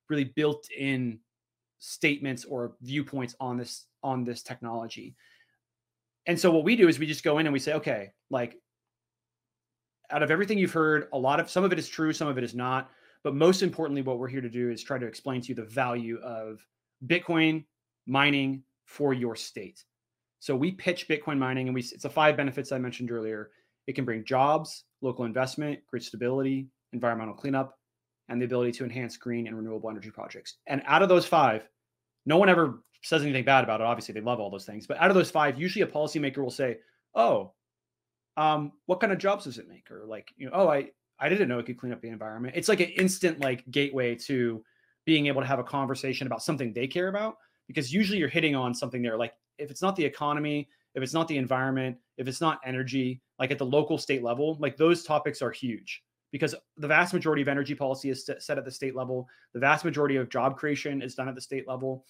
[0.09, 1.19] really built-in
[1.79, 5.15] statements or viewpoints on this on this technology.
[6.27, 8.59] And so what we do is we just go in and we say, okay, like
[10.11, 12.39] out of everything you've heard, a lot of some of it is true, some of
[12.39, 12.91] it is not.
[13.23, 15.65] But most importantly, what we're here to do is try to explain to you the
[15.65, 16.65] value of
[17.07, 17.65] Bitcoin
[18.07, 19.85] mining for your state.
[20.41, 23.51] So we pitch Bitcoin mining, and we it's the five benefits I mentioned earlier.
[23.87, 27.79] It can bring jobs, local investment, grid stability, environmental cleanup,
[28.29, 30.57] and the ability to enhance green and renewable energy projects.
[30.67, 31.69] And out of those five,
[32.25, 33.87] no one ever says anything bad about it.
[33.87, 34.87] Obviously, they love all those things.
[34.87, 36.79] But out of those five, usually a policymaker will say,
[37.15, 37.53] "Oh,
[38.37, 41.29] um, what kind of jobs does it make?" Or like, you know, "Oh, I I
[41.29, 44.65] didn't know it could clean up the environment." It's like an instant like gateway to
[45.05, 48.55] being able to have a conversation about something they care about because usually you're hitting
[48.55, 49.17] on something there.
[49.17, 53.21] Like if it's not the economy, if it's not the environment, if it's not energy,
[53.39, 56.03] like at the local state level, like those topics are huge
[56.33, 59.29] because the vast majority of energy policy is set at the state level.
[59.53, 62.05] The vast majority of job creation is done at the state level.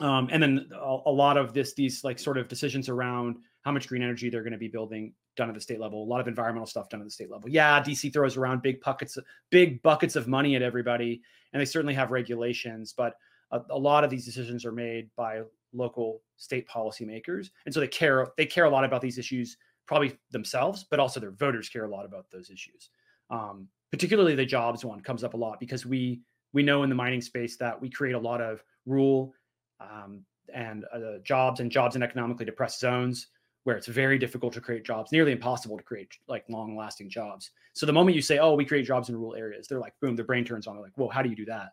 [0.00, 3.72] Um, and then a, a lot of this, these like sort of decisions around how
[3.72, 6.02] much green energy they're going to be building done at the state level.
[6.02, 7.48] A lot of environmental stuff done at the state level.
[7.48, 9.18] Yeah, DC throws around big buckets,
[9.50, 11.22] big buckets of money at everybody,
[11.52, 12.94] and they certainly have regulations.
[12.96, 13.14] But
[13.50, 17.88] a, a lot of these decisions are made by local state policymakers, and so they
[17.88, 18.28] care.
[18.36, 21.90] They care a lot about these issues, probably themselves, but also their voters care a
[21.90, 22.90] lot about those issues.
[23.30, 26.20] Um, particularly the jobs one comes up a lot because we
[26.52, 29.32] we know in the mining space that we create a lot of rural
[29.80, 33.28] um, and uh, jobs and jobs in economically depressed zones
[33.64, 37.50] where it's very difficult to create jobs, nearly impossible to create like long lasting jobs.
[37.72, 40.14] So the moment you say, "Oh, we create jobs in rural areas," they're like, boom,
[40.16, 40.74] their brain turns on.
[40.74, 41.72] They're like, well, how do you do that?"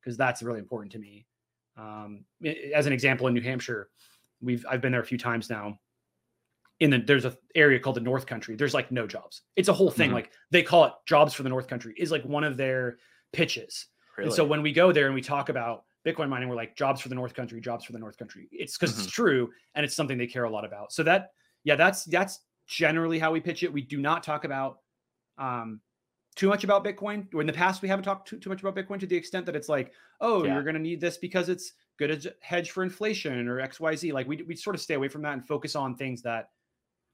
[0.00, 1.26] Because that's really important to me.
[1.76, 2.24] Um,
[2.74, 3.90] as an example, in New Hampshire,
[4.40, 5.78] we've I've been there a few times now.
[6.80, 8.56] In the there's a area called the North Country.
[8.56, 9.42] There's like no jobs.
[9.56, 10.10] It's a whole thing.
[10.10, 10.14] Mhm.
[10.14, 12.98] Like they call it jobs for the North Country is like one of their
[13.32, 13.86] pitches.
[14.16, 14.28] Really?
[14.28, 17.00] And so when we go there and we talk about Bitcoin mining, we're like jobs
[17.00, 18.48] for the North Country, jobs for the North Country.
[18.50, 20.92] It's because it's true and it's something they care a lot about.
[20.92, 21.30] So that
[21.64, 23.72] yeah, that's that's generally how we pitch it.
[23.72, 24.78] We do not talk about
[25.38, 25.80] um
[26.34, 27.26] too much about Bitcoin.
[27.38, 29.54] In the past, we haven't talked too, too much about Bitcoin to the extent that
[29.54, 30.54] it's like, oh, Yeah.
[30.54, 33.78] you're going to need this because it's good as a hedge for inflation or X,
[33.78, 34.12] Y, Z.
[34.12, 36.48] Like we we sort of stay away from that and focus on things that,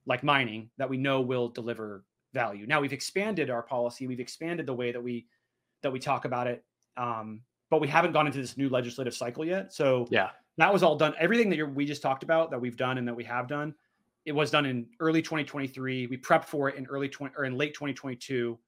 [0.06, 2.66] like mining, that we know will deliver value.
[2.66, 4.06] Now we've expanded our policy.
[4.06, 5.26] We've expanded the way that we
[5.82, 6.64] that we talk about it.
[6.96, 9.72] Um, but we haven't gone into this new legislative cycle yet.
[9.72, 10.30] So yeah.
[10.56, 11.14] that was all done.
[11.18, 13.74] Everything that you're, we just talked about that we've done and that we have done,
[14.24, 16.06] it was done in early 2023.
[16.06, 18.58] We prepped for it in early 20 or in late 2022.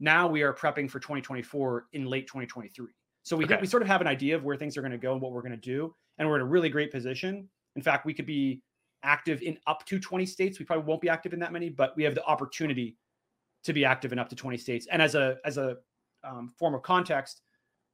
[0.00, 2.88] Now we are prepping for 2024 in late 2023.
[3.22, 3.58] So we Okay.
[3.60, 5.32] we sort of have an idea of where things are going to go and what
[5.32, 7.48] we're going to do, and we're in a really great position.
[7.76, 8.62] In fact, we could be
[9.02, 10.58] active in up to 20 states.
[10.58, 12.96] We probably won't be active in that many, but we have the opportunity
[13.64, 14.86] to be active in up to 20 states.
[14.90, 15.76] And as a as a
[16.24, 17.42] um, form of context,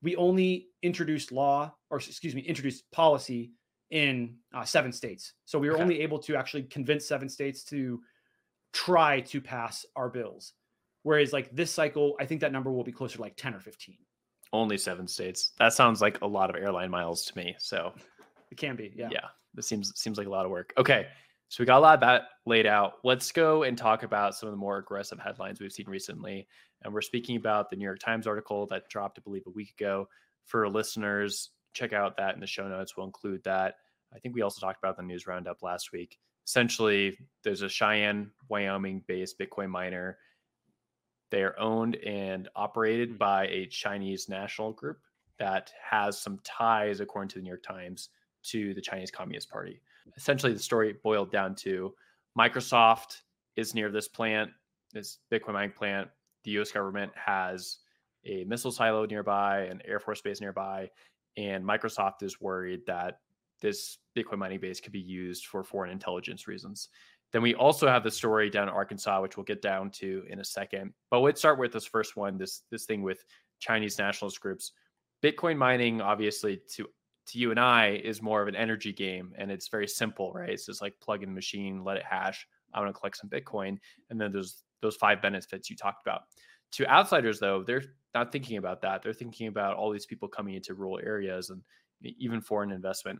[0.03, 3.53] we only introduced law or excuse me introduced policy
[3.91, 5.83] in uh, seven states so we were Okay.
[5.83, 8.01] only able to actually convince seven states to
[8.73, 10.53] try to pass our bills
[11.03, 13.61] whereas like this cycle i think that number will be closer to like 10 or
[13.61, 13.97] 15
[14.53, 15.51] Only seven states.
[15.59, 17.55] That sounds like a lot of airline miles to me.
[17.59, 17.93] So
[18.51, 19.27] it can be yeah yeah.
[19.55, 20.73] This seems seems like a lot of work.
[20.77, 21.07] Okay,
[21.49, 22.95] so we got a lot of that laid out.
[23.05, 26.49] Let's go and talk about some of the more aggressive headlines we've seen recently.
[26.83, 29.75] And we're speaking about the New York Times article that dropped, I believe, a week
[29.79, 30.09] ago.
[30.45, 32.97] For listeners, check out that in the show notes.
[32.97, 33.77] We'll include that.
[34.15, 36.19] I think we also talked about the news roundup last week.
[36.47, 40.19] Essentially, there's a Cheyenne, Wyoming based Bitcoin miner.
[41.31, 43.17] They are owned and operated hmm.
[43.17, 44.99] by a Chinese national group
[45.39, 48.09] that has some ties, according to the New York Times,
[48.45, 49.81] to the Chinese Communist Party.
[50.17, 51.95] Essentially, the story boiled down to
[52.39, 53.23] Microsoft
[53.57, 54.51] is near this plant,
[54.93, 56.09] this Bitcoin mining plant.
[56.45, 57.79] The US government has
[58.25, 60.91] a missile silo nearby, an Air Force base nearby,
[61.37, 63.21] and Microsoft is worried that
[63.61, 66.89] this Bitcoin mining base could be used for foreign intelligence reasons.
[67.33, 70.41] Then we also have the story down in Arkansas, which we'll get down to in
[70.41, 70.93] a second.
[71.11, 73.25] But let's start with this first one, this this thing with
[73.59, 74.73] Chinese nationalist groups.
[75.23, 76.89] Bitcoin mining, obviously, to
[77.29, 80.51] to you and I, is more of an energy game, and it's very simple, right?
[80.51, 82.47] It's just like plug in machine, let it hash.
[82.73, 83.79] I want to collect some Bitcoin,
[84.11, 86.23] and then there's those five benefits you talked about.
[86.73, 87.83] To outsiders, though, they're
[88.15, 89.03] not thinking about that.
[89.03, 91.63] They're thinking about all these people coming into rural areas and
[92.03, 93.19] even foreign investment.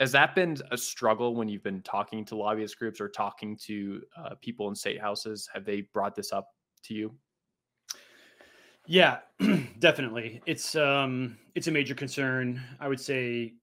[0.00, 4.00] Has that been a struggle when you've been talking to lobbyist groups or talking to
[4.16, 5.48] uh, people in state houses?
[5.52, 6.48] Have they brought this up
[6.84, 7.14] to you?
[8.88, 9.18] Yeah,
[9.78, 10.40] definitely.
[10.46, 12.62] It's um it's a major concern.
[12.80, 13.54] I would say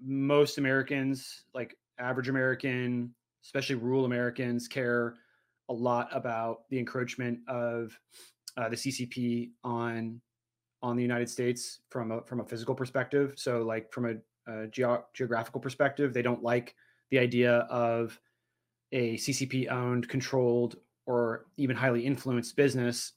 [0.00, 5.16] most Americans, like average American, especially rural Americans, care
[5.68, 7.98] a lot about the encroachment of
[8.56, 10.20] uh, the CCP on
[10.82, 13.34] on the United States from a from a physical perspective.
[13.36, 16.76] So, like from a, a ge- geographical perspective, they don't like
[17.10, 18.18] the idea of
[18.92, 23.12] a CCP owned, controlled, or even highly influenced business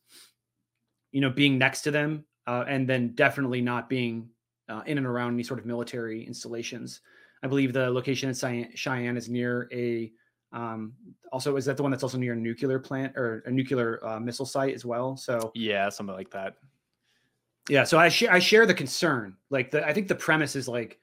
[1.12, 4.30] you know, being next to them, uh, and then definitely not being
[4.70, 7.02] uh, in and around any sort of military installations.
[7.44, 10.12] I believe the location in Cheyenne is near a.
[10.54, 10.94] Um,
[11.32, 14.20] also, is that the one that's also near a nuclear plant or a nuclear uh,
[14.20, 15.16] missile site as well?
[15.16, 16.56] So yeah, something like that.
[17.70, 19.38] Yeah, so I share I share the concern.
[19.50, 21.00] Like the I think the premise is like,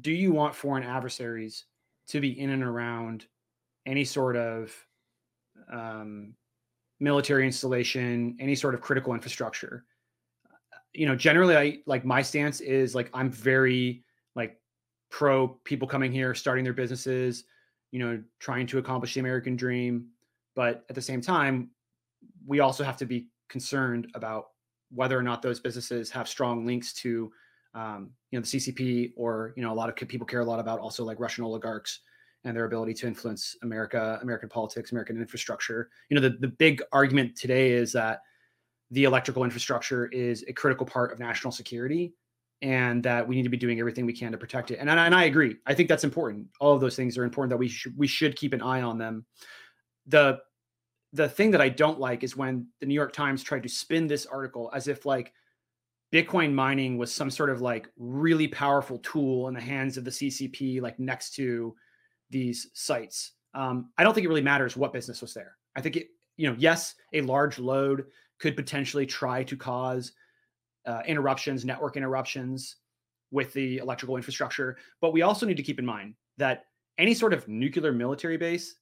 [0.00, 1.64] do you want foreign adversaries
[2.08, 3.26] to be in and around
[3.86, 4.74] any sort of
[5.72, 6.34] um,
[7.00, 9.84] military installation, any sort of critical infrastructure.
[10.92, 14.60] You know, generally, I like my stance is like I'm very like
[15.10, 17.44] pro people coming here, starting their businesses,
[17.92, 20.08] you know, trying to accomplish the American dream.
[20.56, 21.70] But at the same time,
[22.46, 24.48] we also have to be concerned about
[24.90, 27.30] whether or not those businesses have strong links to,
[27.74, 30.58] um, you know, the CCP or you know, a lot of people care a lot
[30.58, 32.00] about also like Russian oligarchs
[32.48, 35.90] and their ability to influence America, American politics, American infrastructure.
[36.08, 38.22] You know, the, the big argument today is that
[38.90, 42.14] the electrical infrastructure is a critical part of national security
[42.62, 44.78] and that we need to be doing everything we can to protect it.
[44.80, 45.56] And, and I agree.
[45.66, 46.48] I think that's important.
[46.58, 48.96] All of those things are important that we should we should keep an eye on
[48.96, 49.26] them.
[50.06, 50.38] The
[51.12, 54.06] the thing that I don't like is when the New York Times tried to spin
[54.06, 55.34] this article as if like
[56.12, 60.10] Bitcoin mining was some sort of like really powerful tool in the hands of the
[60.10, 61.74] CCP, like next to
[62.30, 63.32] these sites.
[63.54, 65.56] Um, I don't think it really matters what business was there.
[65.76, 68.04] I think it, you know, yes, a large load
[68.38, 70.12] could potentially try to cause
[70.86, 72.76] uh, interruptions, network interruptions
[73.30, 74.76] with the electrical infrastructure.
[75.00, 76.66] But we also need to keep in mind that
[76.98, 78.76] any sort of nuclear military base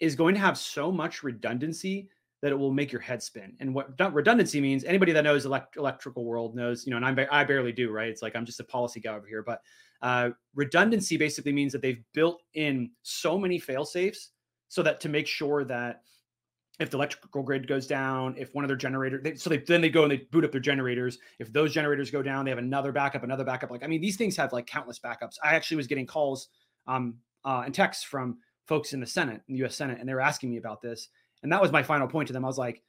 [0.00, 2.08] is going to have so much redundancy
[2.40, 3.56] that it will make your head spin.
[3.58, 7.18] And what redundancy means, anybody that knows elect- electrical world knows, you know, and I'm,
[7.32, 8.08] I barely do, right?
[8.08, 9.60] It's like I'm just a policy guy over here, but
[10.02, 14.30] uh, redundancy basically means that they've built in so many fail safes
[14.68, 16.02] so that to make sure that
[16.78, 19.80] if the electrical grid goes down, if one of their generators, they, so they then
[19.80, 21.18] they go and they boot up their generators.
[21.40, 23.70] If those generators go down, they have another backup, another backup.
[23.70, 25.34] Like I mean, these things have like countless backups.
[25.42, 26.48] I actually was getting calls
[26.86, 29.74] um, uh, and texts from folks in the Senate, in the U.S.
[29.74, 31.08] Senate, and they were asking me about this.
[31.42, 32.44] And that was my final point to them.
[32.44, 32.82] I was like,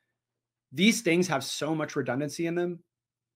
[0.72, 2.80] these things have so much redundancy in them.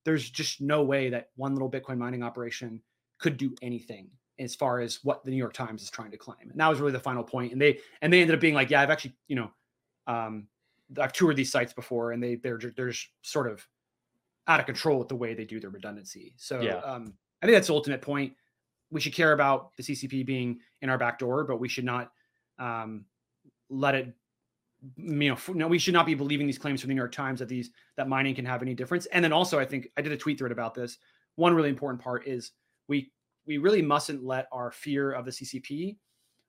[0.06, 2.82] There's just no way that one little Bitcoin mining operation
[3.24, 6.52] could do anything as far as what the New York Times is trying to claim.
[6.52, 7.54] And that was really the final point.
[7.54, 9.52] And they and they ended up being like, yeah, I've actually, you know,
[10.08, 10.48] um,
[11.00, 13.66] I've toured these sites before, and they they're they're just sort of
[14.48, 16.34] out of control with the way they do their redundancy.
[16.36, 16.80] So yeah.
[16.80, 18.34] um, I think that's the ultimate point.
[18.92, 22.12] We should care about the CCP being in our back door, but we should not
[22.60, 23.06] um,
[23.70, 24.14] let it.
[24.98, 27.40] You know, no, we should not be believing these claims from the New York Times
[27.40, 29.06] that these that mining can have any difference.
[29.08, 30.98] And then also, I think I did a tweet thread about this.
[31.36, 32.52] One really important part is
[32.88, 33.12] we
[33.46, 35.98] we really mustn't let our fear of the CCP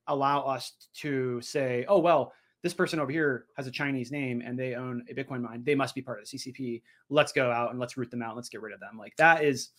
[0.09, 4.59] allow us to say, oh well, this person over here has a Chinese name and
[4.59, 5.63] they own a Bitcoin mine.
[5.65, 6.83] They must be part of the CCP.
[7.11, 8.37] Let's go out and let's root them out.
[8.37, 8.97] Let's get rid of them.
[8.99, 9.71] Like that is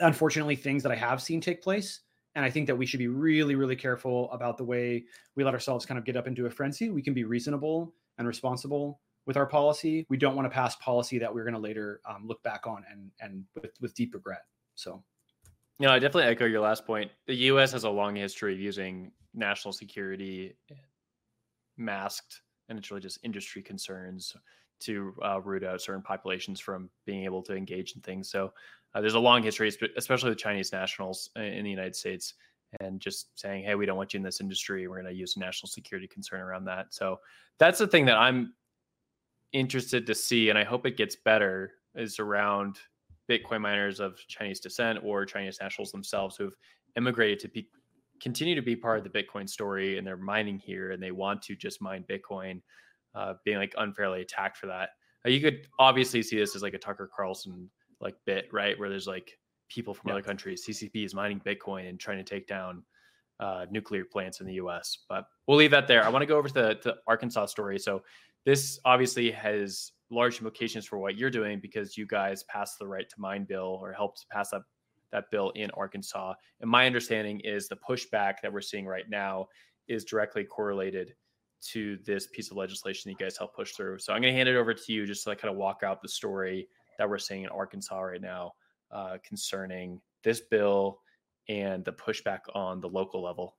[0.00, 2.00] unfortunately things that I have seen take place
[2.34, 5.04] And I think that we should be really, really careful about the way
[5.36, 6.90] we let ourselves kind of get up into a frenzy.
[6.90, 10.04] We can be reasonable and responsible with our policy.
[10.08, 12.84] We don't want to pass policy that we're going to later um, look back on
[12.90, 14.42] and and with, with deep regret.
[14.74, 15.02] So,
[15.78, 17.10] you know, I definitely echo your last point.
[17.26, 17.72] The U.S.
[17.72, 20.56] has a long history of using national security
[21.76, 24.36] masked, and it's really just industry concerns
[24.80, 28.30] to uh, root out certain populations from being able to engage in things.
[28.30, 28.52] So
[28.94, 32.34] uh, there's a long history, especially with Chinese nationals in the United States,
[32.80, 34.86] and just saying, "Hey, we don't want you in this industry.
[34.86, 37.18] We're going to use national security concern around that." So
[37.58, 38.54] that's the thing that I'm
[39.52, 41.72] interested to see, and I hope it gets better.
[41.96, 42.78] Is around
[43.30, 46.56] Bitcoin miners of Chinese descent or Chinese nationals themselves who've
[46.96, 47.68] immigrated to be,
[48.20, 51.42] continue to be part of the Bitcoin story, and they're mining here, and they want
[51.42, 52.60] to just mine Bitcoin
[53.14, 54.90] uh, being like unfairly attacked for that.
[55.26, 58.78] Uh, you could obviously see this as like a Tucker Carlson like bit, right?
[58.78, 60.14] Where there's like people from yeah.
[60.14, 60.64] other countries.
[60.68, 62.82] CCP is mining Bitcoin and trying to take down
[63.40, 64.98] uh, nuclear plants in the U.S.
[65.08, 66.04] But we'll leave that there.
[66.04, 67.78] I want to go over to the, the Arkansas story.
[67.78, 68.02] So
[68.44, 73.08] this obviously has large implications for what you're doing because you guys passed the right
[73.08, 74.62] to mine bill or helped pass that
[75.12, 76.34] that bill in Arkansas.
[76.60, 79.48] And my understanding is the pushback that we're seeing right now
[79.86, 81.14] is directly correlated
[81.68, 83.98] to this piece of legislation you guys helped push through.
[84.00, 85.82] So I'm going to hand it over to you just to like kind of walk
[85.82, 88.52] out the story that we're seeing in Arkansas right now
[88.92, 91.00] uh, concerning this bill
[91.48, 93.56] and the pushback on the local level.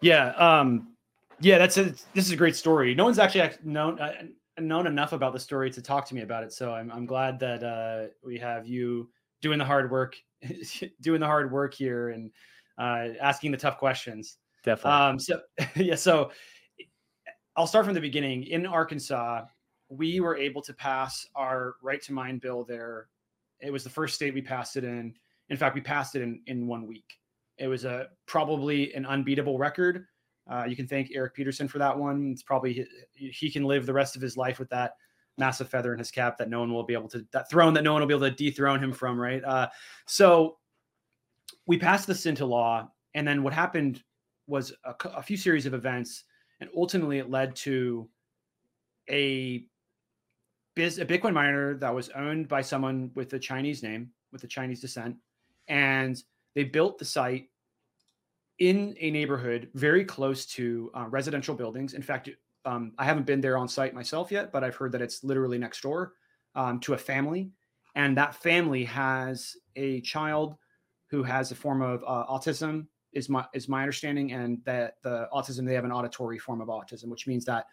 [0.00, 0.94] Yeah, um,
[1.40, 2.94] yeah, that's a, this is a great story.
[2.94, 4.12] No one's actually known uh,
[4.58, 7.38] known enough about the story to talk to me about it, so I'm I'm glad
[7.40, 9.10] that uh, we have you
[9.42, 10.16] doing the hard work,
[11.00, 12.30] doing the hard work here, and
[12.78, 14.38] uh, asking the tough questions.
[14.64, 15.00] Definitely.
[15.00, 15.40] Um, so
[15.76, 16.30] yeah, so
[17.56, 18.44] I'll start from the beginning.
[18.44, 19.42] In Arkansas,
[19.88, 23.08] we were able to pass our right to mine bill there.
[23.60, 25.14] It was the first state we passed it in.
[25.50, 27.18] In fact, we passed it in in one week.
[27.58, 30.06] It was a probably an unbeatable record.
[30.50, 32.32] Uh, you can thank Eric Peterson for that one.
[32.32, 34.92] It's probably he, can live the rest of his life with that
[35.38, 37.82] massive feather in his cap that no one will be able to that throne that
[37.82, 39.18] no one will be able to dethrone him from.
[39.18, 39.42] Right.
[39.42, 39.68] Uh,
[40.06, 40.58] so
[41.66, 44.02] we passed this into law, and then what happened
[44.46, 46.24] was a, a few series of events,
[46.60, 48.08] and ultimately it led to
[49.10, 49.64] a
[50.74, 54.48] biz, a Bitcoin miner that was owned by someone with a Chinese name, with a
[54.48, 55.16] Chinese descent,
[55.68, 56.22] and
[56.54, 57.48] they built the site
[58.58, 61.94] in a neighborhood very close to uh, residential buildings.
[61.94, 62.30] In fact,
[62.64, 65.58] um, I haven't been there on site myself yet, but I've heard that it's literally
[65.58, 66.14] next door
[66.54, 67.50] um, to a family,
[67.94, 70.56] and that family has a child
[71.10, 75.28] who has a form of uh, autism is my is my understanding, and that the
[75.32, 77.66] autism they have an auditory form of autism, which means that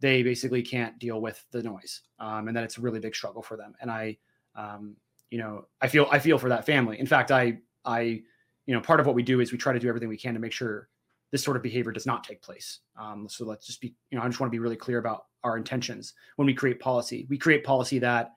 [0.00, 3.42] they basically can't deal with the noise, um, and that it's a really big struggle
[3.42, 3.74] for them.
[3.80, 4.18] And I,
[4.54, 4.96] um,
[5.30, 6.98] you know, I feel I feel for that family.
[6.98, 8.22] In fact, I I,
[8.66, 10.34] you know, part of what we do is we try to do everything we can
[10.34, 10.88] to make sure
[11.30, 12.80] this sort of behavior does not take place.
[13.00, 15.24] Um, so let's just be, you know, I just want to be really clear about
[15.42, 17.26] our intentions when we create policy.
[17.28, 18.32] We create policy that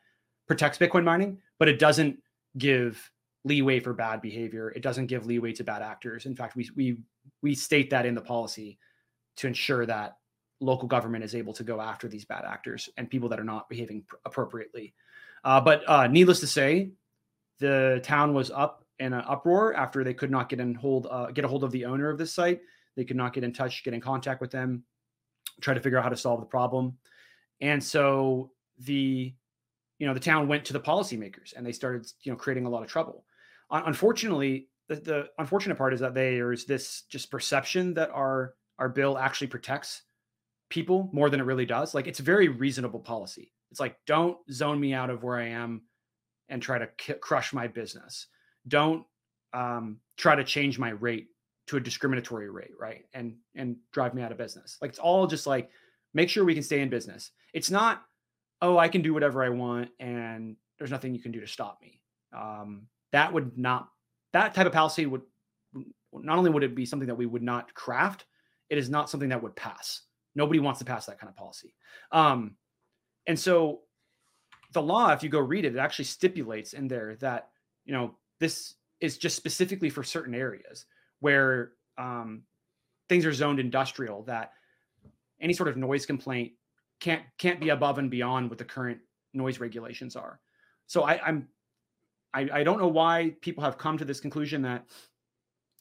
[0.48, 2.18] protects Bitcoin mining, but it doesn't
[2.58, 3.12] give
[3.44, 4.72] leeway for bad behavior.
[4.76, 6.26] It doesn't give leeway to bad actors.
[6.26, 6.98] In fact, we we
[7.42, 8.80] we state that in the policy
[9.38, 10.18] to ensure that
[10.62, 13.68] local government is able to go after these bad actors and people that are not
[13.68, 14.94] behaving pr- appropriately.
[15.44, 16.92] Uh, but uh, needless to say,
[17.60, 21.28] the town was up in an uproar after they could not get in hold uh,
[21.32, 22.62] get a hold of the owner of this site.
[22.96, 24.84] They could not get in touch, get in contact with them,
[25.60, 26.98] try to figure out how to solve the problem.
[27.62, 29.34] And so the
[30.00, 32.70] you know the town went to the policymakers and they started you know creating a
[32.70, 33.26] lot of trouble
[33.72, 39.18] unfortunately, the, the unfortunate part is that there's this just perception that our our bill
[39.18, 40.02] actually protects
[40.70, 41.94] people more than it really does.
[41.96, 43.52] Like it's very reasonable policy.
[43.72, 45.84] It's like don't zone me out of where I am
[46.50, 48.28] and try to k- crush my business.
[48.68, 49.06] Don't
[49.54, 51.28] um, try to change my rate
[51.68, 53.06] to a discriminatory rate, right?
[53.14, 54.78] And and drive me out of business.
[54.82, 55.70] Like it's all just like
[56.14, 57.32] make sure we can stay in business.
[57.54, 58.04] It's not
[58.62, 61.80] oh I can do whatever I want and there's nothing you can do to stop
[61.82, 62.02] me.
[62.36, 63.90] Um, that would not
[64.34, 65.22] that type of policy would
[66.14, 68.26] not only would it be something that we would not craft,
[68.70, 70.02] it is not something that would pass.
[70.36, 71.74] Nobody wants to pass that kind of policy.
[72.12, 72.56] Um,
[73.28, 73.82] and so
[74.74, 77.50] the law, if you go read it, it actually stipulates in there that,
[77.86, 80.86] you know, this is just specifically for certain areas
[81.20, 82.44] where um,
[83.10, 84.52] things are zoned industrial that
[85.42, 86.54] any sort of noise complaint
[87.00, 89.00] can't can't be above and beyond what the current
[89.34, 90.40] noise regulations are.
[90.88, 91.48] So I, I'm
[92.34, 94.86] I, I don't know why people have come to this conclusion that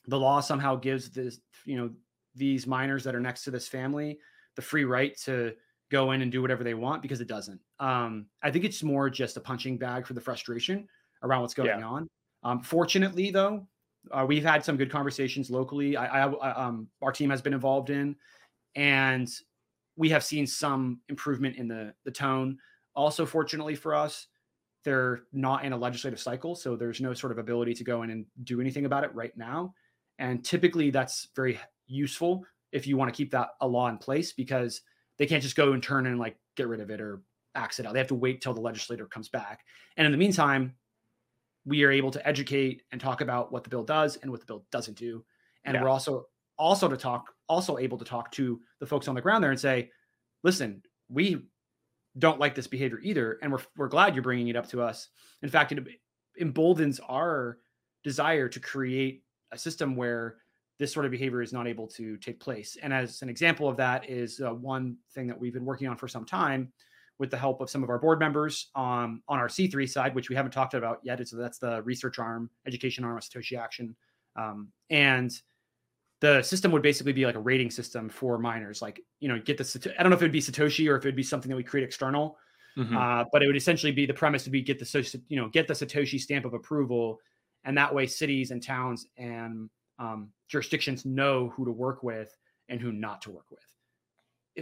[0.07, 1.91] the law somehow gives this, you know,
[2.35, 4.19] these miners that are next to this family
[4.57, 5.53] the free right to
[5.91, 7.61] go in and do whatever they want because it doesn't.
[7.81, 10.87] Um, I think it's more just a punching bag for the frustration
[11.23, 11.85] around what's going yeah.
[11.85, 12.09] on.
[12.45, 13.67] Um, fortunately, though,
[14.11, 15.97] uh, we've had some good conversations locally.
[15.97, 18.15] I, I um, our team has been involved in,
[18.75, 19.29] and
[19.97, 22.59] we have seen some improvement in the the tone.
[22.95, 24.27] Also, fortunately for us,
[24.85, 28.11] they're not in a legislative cycle, so there's no sort of ability to go in
[28.11, 29.75] and do anything about it right now.
[30.19, 34.33] And typically, that's very useful if you want to keep that a law in place
[34.33, 34.83] because
[35.19, 37.23] they can't just go and turn and like get rid of it or
[37.55, 37.93] axe it out.
[37.93, 39.65] They have to wait till the legislator comes back.
[39.97, 40.75] And in the meantime,
[41.65, 44.47] we are able to educate and talk about what the bill does and what the
[44.47, 45.25] bill doesn't do.
[45.65, 45.83] And yeah.
[45.83, 46.27] we're also
[46.59, 49.61] also to talk also able to talk to the folks on the ground there and
[49.61, 49.91] say,
[50.43, 51.47] listen, we
[52.19, 55.09] don't like this behavior either, and we're we're glad you're bringing it up to us.
[55.43, 55.85] In fact, it
[56.37, 57.59] emboldens our
[58.03, 60.37] desire to create a system where
[60.79, 62.77] this sort of behavior is not able to take place.
[62.83, 65.97] And as an example of that is uh, one thing that we've been working on
[65.97, 66.73] for some time
[67.19, 70.29] with the help of some of our board members um, on our C3 side, which
[70.29, 71.21] we haven't talked about yet.
[71.21, 73.95] It's, that's the research arm, education arm of Satoshi Action.
[74.37, 75.33] Um, and
[76.21, 78.83] the system would basically be like a rating system for miners.
[78.83, 81.05] Like, you know, get the, I don't know if it would be Satoshi or if
[81.05, 82.37] it would be something that we create external,
[82.77, 82.97] mm-hmm.
[82.97, 85.69] uh, but it would essentially be the premise to be get the, you know, get
[85.69, 87.21] the Satoshi stamp of approval.
[87.65, 92.37] And that way cities and towns and um, jurisdictions know who to work with
[92.69, 93.74] and who not to work with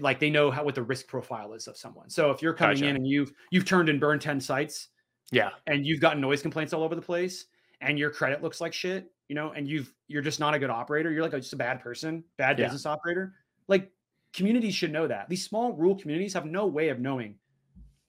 [0.01, 2.09] like they know how what the risk profile is of someone.
[2.09, 2.89] So if you're coming gotcha.
[2.89, 4.89] in and you've you've turned and burned 10 sites,
[5.31, 7.47] yeah, and you've gotten noise complaints all over the place
[7.83, 10.71] and your credit looks like shit, you know, and you've you're just not a good
[10.71, 12.67] operator, you're like a, just a bad person, bad yeah.
[12.67, 13.35] business operator.
[13.69, 13.91] Like
[14.33, 15.29] communities should know that.
[15.29, 17.37] These small rural communities have no way of knowing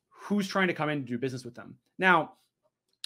[0.09, 1.75] who's trying to come in to do business with them.
[1.97, 2.34] Now,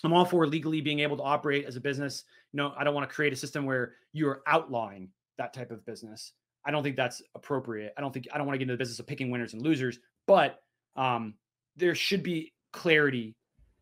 [0.03, 2.25] I'm all for legally being able to operate as a business.
[2.53, 5.85] You know, I don't want to create a system where you're outlawing that type of
[5.85, 6.33] business.
[6.67, 7.93] I don't think that's appropriate.
[7.97, 9.61] I don't think I don't want to get into the business of picking winners and
[9.61, 10.59] losers, but
[10.97, 11.35] um,
[11.77, 13.35] there should be clarity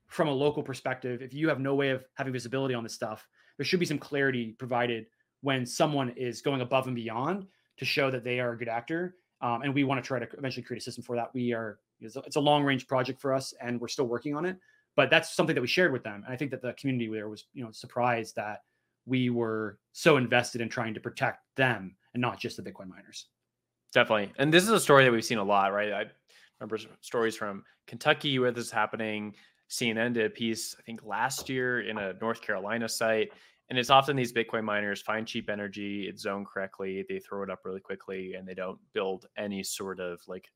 [0.07, 1.23] from a local perspective.
[1.23, 3.27] If you have no way of having visibility on this stuff,
[3.57, 5.07] there should be some clarity provided
[5.41, 9.15] when someone is going above and beyond to show that they are a good actor.
[9.41, 11.33] Um, and we want to try to eventually create a system for that.
[11.33, 14.57] We are it's a long range project for us, and we're still working on it.
[14.95, 17.29] But that's something that we shared with them, and I think that the community there
[17.29, 18.59] was you know surprised that
[19.05, 23.27] we were so invested in trying to protect them and not just the Bitcoin miners.
[23.93, 24.33] Definitely.
[24.39, 25.93] And this is a story that we've seen a lot, right?
[25.93, 26.05] I
[26.59, 29.35] remember stories from Kentucky where this is happening.
[29.69, 33.29] CNN did a piece, I think last year in a North Carolina site.
[33.69, 37.49] And it's often these Bitcoin miners find cheap energy, it's zoned correctly, they throw it
[37.49, 40.47] up really quickly, and they don't build any sort of like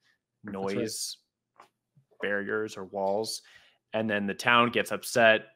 [0.44, 1.18] noise
[1.58, 1.68] right.
[2.22, 3.42] barriers or walls.
[3.94, 5.48] And then the town gets upset.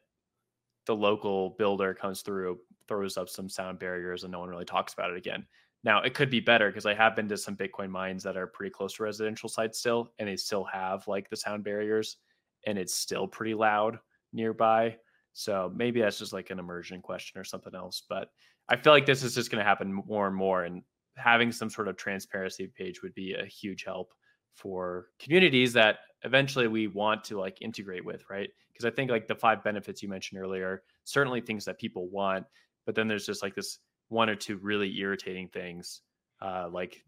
[0.86, 4.94] The local builder comes through, throws up some sound barriers, and no one really talks
[4.94, 5.46] about it again.
[5.84, 8.48] Now it could be better because I have been to some Bitcoin mines that are
[8.48, 12.18] pretty close to residential sites still, and they still have like the sound barriers,
[12.66, 14.00] and it's still pretty loud
[14.32, 14.96] nearby.
[15.34, 18.04] So maybe that's just like an immersion question or something else.
[18.08, 18.30] But
[18.70, 20.84] I feel like this is just going to happen more and more, and
[21.16, 24.14] having some sort of transparency page would be a huge help
[24.56, 28.50] for communities that eventually we want to like integrate with, right?
[28.72, 32.46] Because I think like the five benefits you mentioned earlier, certainly things that people want,
[32.86, 33.80] but then there's just like this
[34.14, 36.02] one or two really irritating things,
[36.42, 37.04] uh, like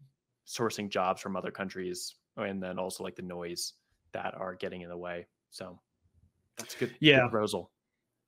[0.46, 3.74] sourcing jobs from other countries, and then also like the noise
[4.12, 5.26] that are getting in the way.
[5.50, 5.78] So
[6.58, 6.94] that's good.
[7.00, 7.70] Yeah, good proposal.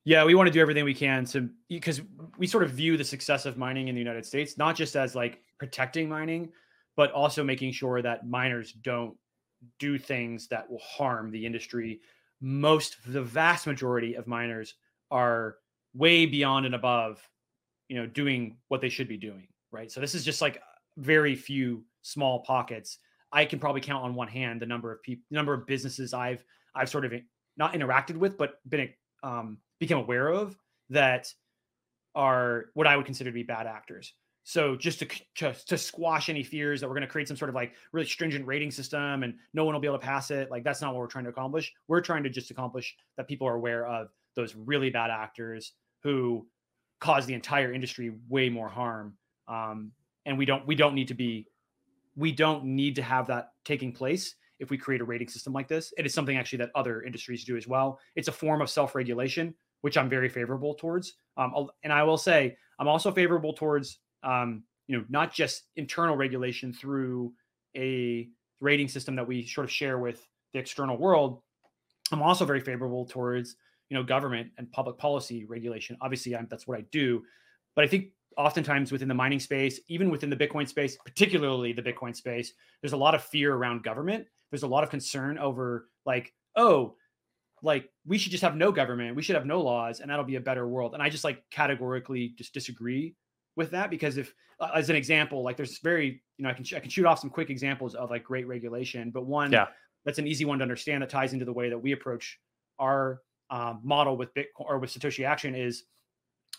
[0.05, 2.01] Yeah, we want to do everything we can to because
[2.37, 5.13] we sort of view the success of mining in the United States not just as
[5.13, 6.49] like protecting mining,
[6.95, 9.15] but also making sure that miners don't
[9.77, 11.99] do things that will harm the industry.
[12.41, 14.75] Most, the vast majority of miners
[15.11, 15.57] are
[15.93, 17.21] way beyond and above
[17.89, 19.91] you know doing what they should be doing right?
[19.91, 20.61] So this is just like
[20.97, 22.99] very few small pockets.
[23.31, 26.43] I can probably count on one hand the number of people number of businesses i've
[26.73, 27.13] i've sort of
[27.57, 28.89] not interacted with but been
[29.21, 30.57] um, become aware of
[30.89, 31.31] that
[32.15, 34.13] are what i would consider to be bad actors.
[34.45, 37.49] So just to, to, to squash any fears that we're going to create some sort
[37.49, 40.49] of like really stringent rating system and no one will be able to pass it,
[40.49, 41.71] like that's not what we're trying to accomplish.
[41.87, 46.47] We're trying to just accomplish that people are aware of those really bad actors who
[46.99, 49.15] cause the entire industry way more harm.
[49.47, 49.91] Um,
[50.25, 51.47] and we don't we don't need to be
[52.15, 55.67] we don't need to have that taking place if we create a rating system like
[55.67, 55.93] this.
[55.97, 57.99] It is something actually that other industries do as well.
[58.15, 61.13] It's a form of self-regulation, which I'm very favorable towards.
[61.37, 66.17] Um, and I will say I'm also favorable towards um, you know not just internal
[66.17, 67.33] regulation through
[67.75, 68.27] a
[68.59, 71.41] rating system that we sort of share with the external world.
[72.11, 73.55] I'm also very favorable towards
[73.89, 75.97] you know government and public policy regulation.
[76.01, 77.23] Obviously I'm, that's what i do.
[77.75, 81.81] But i think oftentimes within the mining space even within the bitcoin space particularly the
[81.81, 84.25] bitcoin space there's a lot of fear around government.
[84.51, 86.95] There's a lot of concern over like oh
[87.61, 89.15] like we should just have no government.
[89.15, 90.93] We should have no laws and that'll be a better world.
[90.93, 93.15] And i just like categorically just disagree
[93.55, 96.65] with that because if uh, as an example like there's very you know i can
[96.75, 99.67] i can shoot off some quick examples of like great regulation but one Yeah.
[100.05, 102.39] that's an easy one to understand that ties into the way that we approach
[102.79, 105.83] our um, model with bitcoin or with satoshi action is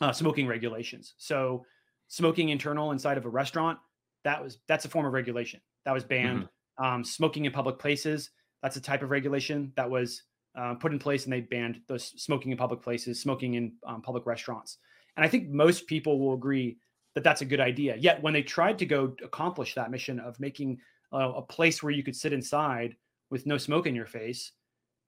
[0.01, 1.15] uh, smoking regulations.
[1.19, 1.65] So
[2.09, 3.79] smoking internal inside of a restaurant
[4.25, 5.61] that was that's a form of regulation.
[5.85, 6.49] That was banned.
[6.79, 8.31] Um, smoking in public places
[8.63, 10.23] that's a type of regulation that was
[10.57, 14.03] uh, put in place and they banned those smoking in public places smoking in um,
[14.03, 14.79] public restaurants.
[15.17, 16.79] And i think most people will agree
[17.15, 17.97] that that's a good idea.
[17.97, 20.79] Yet when they tried to go accomplish that mission of making
[21.13, 22.97] uh, a place where you could sit inside
[23.31, 24.53] with no smoke in your face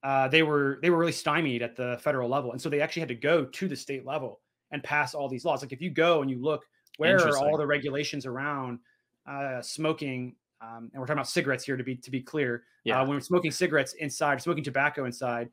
[0.03, 2.53] uh, they were they were really stymied at the federal level.
[2.53, 4.40] And so they actually had to go to the state level
[4.70, 5.62] and pass all these laws.
[5.62, 6.64] Like if you go and you look
[6.98, 8.78] where are all the regulations around
[9.26, 13.00] uh, smoking um, and we're talking about cigarettes here to be to be clear Yeah.
[13.00, 15.48] uh, when we're smoking cigarettes inside smoking tobacco inside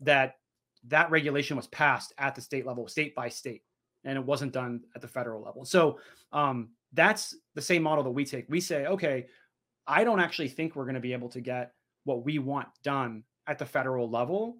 [0.00, 0.36] that
[0.88, 3.62] that regulation was passed at the state level state by state
[4.04, 5.64] and it wasn't done at the federal level.
[5.64, 5.98] So
[6.32, 8.46] um, that's the same model that we take.
[8.48, 9.26] We say okay
[9.86, 11.72] i don't actually think we're going to be able to get
[12.04, 14.58] what we want done at the federal level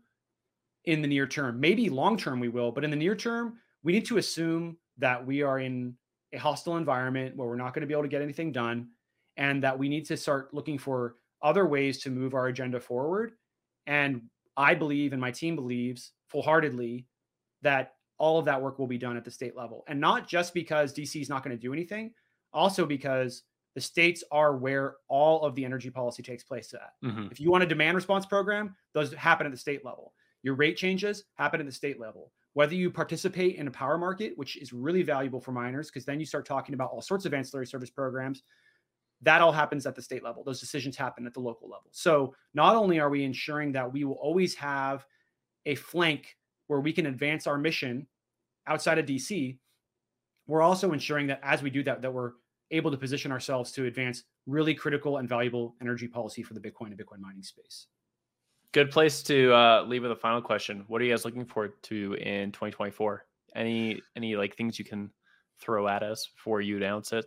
[0.85, 1.61] in the near term.
[1.61, 5.25] Maybe long term we will but in the near term we need to assume that
[5.25, 5.95] we are in
[6.33, 8.89] a hostile environment where we're not going to be able to get anything done
[9.37, 13.33] and that we need to start looking for other ways to move our agenda forward.
[13.87, 14.23] And
[14.57, 17.07] i believe and my team believes full-heartedly
[17.63, 19.85] that all of that work will be done at the state level.
[19.89, 22.13] And not just because dc is not going to do anything
[22.53, 23.43] also because
[23.75, 27.31] the states are where all of the energy policy takes place at Mhm.
[27.33, 30.15] if you want a demand response program, those happen at the state level.
[30.43, 32.33] Your rate changes happen at the state level.
[32.53, 36.21] Whether you participate in a power market, which is really valuable for miners, because then
[36.21, 38.45] you start talking about all sorts of ancillary service programs,
[39.23, 40.45] that all happens at the state level.
[40.45, 41.89] Those decisions happen at the local level.
[41.93, 45.07] So not only are we ensuring that we will always have
[45.67, 48.07] a flank where we can advance our mission
[48.67, 49.59] outside of DC,
[50.47, 52.33] we're also ensuring that as we do that, that we're
[52.71, 56.87] able to position ourselves to advance really critical and valuable energy policy for the Bitcoin
[56.87, 57.87] and Bitcoin mining space.
[58.73, 60.85] Good place to uh, leave with a final question.
[60.89, 63.25] What are you guys looking forward to in 2024?
[63.55, 65.11] Any any like things you can
[65.61, 67.25] throw at us before you announce it?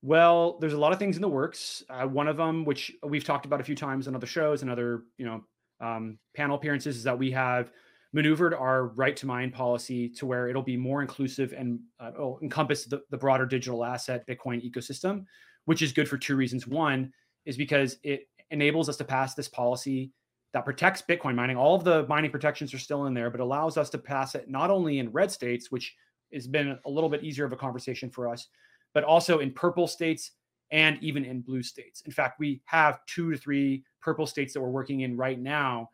[0.00, 1.82] Well, there's a lot of things in the works.
[1.88, 4.70] Uh, one of them, which we've talked about a few times on other shows and
[4.70, 5.44] other, you know,
[5.80, 7.70] um, panel appearances, is that we have
[8.12, 12.10] maneuvered our right to mine policy to where it'll be more inclusive and uh,
[12.42, 15.24] encompass the, the broader digital asset Bitcoin ecosystem,
[15.64, 16.66] which is good for two reasons.
[16.66, 17.12] One
[17.46, 20.12] is because it enables us to pass this policy
[20.52, 21.56] that protects Bitcoin mining.
[21.56, 24.50] All of the mining protections are still in there, but allows us to pass it
[24.50, 25.94] not only in red states, which
[26.34, 28.48] has been a little bit easier of a conversation for us,
[28.92, 30.32] but also in purple states
[30.70, 32.02] and even in blue states.
[32.04, 35.88] In fact, we have two to three purple states that we're working in right now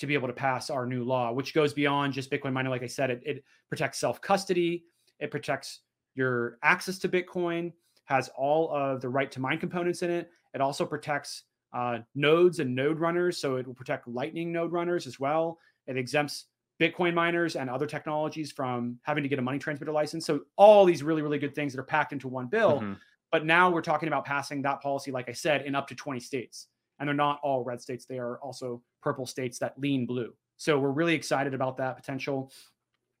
[0.00, 2.70] to be able to pass our new law, which goes beyond just Bitcoin mining.
[2.70, 4.84] Like I said, it, it protects self custody,
[5.18, 5.80] it protects
[6.14, 7.72] your access to Bitcoin,
[8.06, 10.30] has all of the right to mine components in it.
[10.54, 13.38] It also protects uh, nodes and node runners.
[13.38, 15.58] So it will protect Lightning node runners as well.
[15.86, 16.46] It exempts
[16.80, 20.24] Bitcoin miners and other technologies from having to get a money transmitter license.
[20.24, 22.80] So all these really, really good things that are packed into one bill.
[22.80, 22.96] Mhm.
[23.30, 26.18] But now we're talking about passing that policy, like I said, in up to 20
[26.20, 26.68] states.
[26.98, 30.34] And they're not all red states, they are also purple states that lean blue.
[30.56, 32.52] So we're really excited about that potential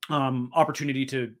[0.08, 1.32] um, opportunity to,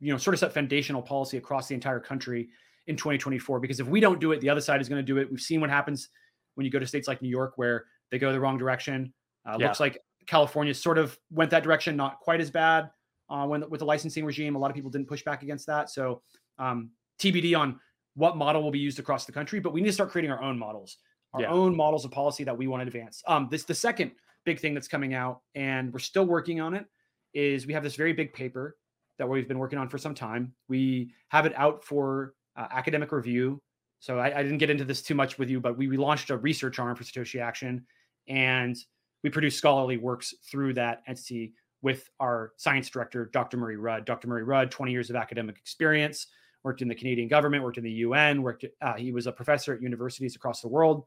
[0.00, 2.48] you know, sort of set foundational policy across the entire country
[2.86, 3.60] in 2024.
[3.60, 5.30] Because if we don't do it, the other side is going to do it.
[5.30, 6.08] We've seen what happens
[6.54, 9.12] when you go to states like New York, where they go the wrong direction.
[9.46, 9.66] Uh, Yeah.
[9.66, 12.90] Looks like California sort of went that direction, not quite as bad
[13.28, 14.56] uh, when with the licensing regime.
[14.56, 15.90] A lot of people didn't push back against that.
[15.90, 16.22] So
[16.58, 16.90] um,
[17.20, 17.80] TBD on
[18.14, 20.42] what model will be used across the country, but we need to start creating our
[20.42, 20.98] own models,
[21.34, 21.50] our Yeah.
[21.50, 23.22] own models of policy that we want to advance.
[23.26, 24.12] Um, this the second
[24.44, 26.86] big thing that's coming out, and we're still working on it.
[27.34, 28.76] Is we have this very big paper
[29.18, 30.54] that we've been working on for some time.
[30.68, 33.60] We have it out for uh, academic review.
[33.98, 36.30] So I, I didn't get into this too much with you, but we, we launched
[36.30, 37.86] a research arm for Satoshi Action,
[38.28, 38.76] and
[39.24, 43.56] we produce scholarly works through that entity with our science director, Dr.
[43.56, 44.04] Murray Rudd.
[44.04, 44.28] Dr.
[44.28, 46.28] Murray Rudd, 20 years of academic experience,
[46.64, 48.64] worked in the Canadian government, worked in the UN, worked.
[48.80, 51.04] Uh, he was a professor at universities across the world,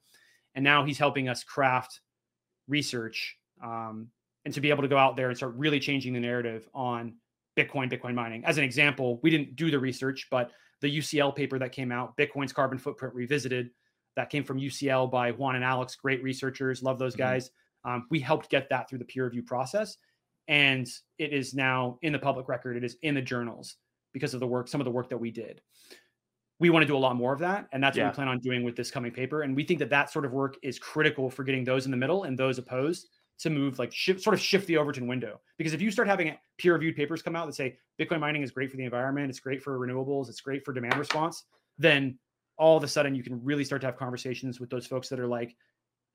[0.55, 1.99] and now he's helping us craft
[2.67, 4.07] research um,
[4.45, 7.15] and to be able to go out there and start really changing the narrative on
[7.57, 8.45] Bitcoin, Bitcoin mining.
[8.45, 10.51] As an example, we didn't do the research, but
[10.81, 13.71] the UCL paper that came out, Bitcoin's carbon footprint revisited,
[14.15, 17.19] that came from UCL by Juan and Alex, great researchers, love those Mhm.
[17.19, 17.51] guys.
[17.83, 19.97] Um, we helped get that through the peer review process,
[20.47, 20.87] and
[21.17, 22.77] it is now in the public record.
[22.77, 23.77] It is in the journals
[24.17, 25.61] because of the work, some of the work that we did.
[26.59, 28.39] We want to do a lot more of that, and that's what we plan on
[28.39, 29.43] doing with this coming paper.
[29.43, 31.97] And we think that that sort of work is critical for getting those in the
[31.97, 33.09] middle and those opposed
[33.39, 35.39] to move like shift, sort of shift the Overton window.
[35.59, 38.49] Because if you start having peer reviewed papers come out that say Bitcoin mining is
[38.49, 41.43] great for the environment, it's great for renewables, it's great for demand response,
[41.77, 42.17] then
[42.57, 45.19] all of a sudden you can really start to have conversations with those folks that
[45.19, 45.55] are like,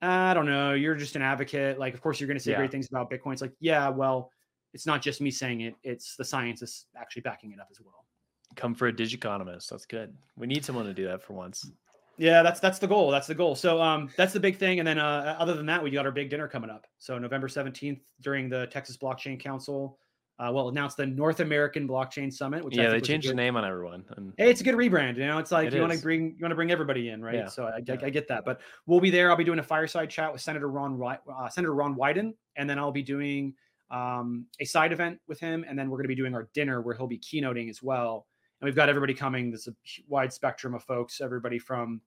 [0.00, 1.78] I don't know, you're just an advocate.
[1.78, 2.57] Like, of course, you're going to say Yeah.
[2.57, 3.34] great things about Bitcoin.
[3.34, 4.32] It's like, yeah, well,
[4.74, 7.80] it's not just me saying it, it's the science is actually backing it up as
[7.80, 8.04] well.
[8.56, 9.68] Come for a digiconomist.
[9.68, 10.14] That's good.
[10.36, 11.70] We need someone to do that for once.
[12.18, 13.10] Yeah, that's that's the goal.
[13.10, 13.54] That's the goal.
[13.54, 14.78] So um that's the big thing.
[14.78, 16.86] And then uh other than that, we got our big dinner coming up.
[16.98, 19.98] So November 17th during the Texas Blockchain Council.
[20.38, 23.12] Uh well announced the North American Blockchain Summit, which I yeah, think they was a
[23.12, 24.04] changed the name on everyone.
[24.16, 25.16] And Hey, it's a good rebrand.
[25.16, 27.22] You know, it's like It you want to bring you want to bring everybody in,
[27.22, 27.36] right?
[27.36, 27.48] Yeah.
[27.48, 27.96] So I, I, Yeah.
[28.02, 29.30] I get that, but we'll be there.
[29.30, 32.78] I'll be doing a fireside chat with Senator Ron uh, Senator Ron Wyden, and then
[32.78, 33.54] I'll be doing
[33.93, 36.80] um, a side event with him, and then we're going to be doing our dinner
[36.80, 38.26] where he'll be keynoting as well.
[38.61, 39.51] And we've got everybody coming.
[39.51, 39.74] There's a
[40.09, 41.20] wide spectrum of folks.
[41.20, 42.01] Everybody from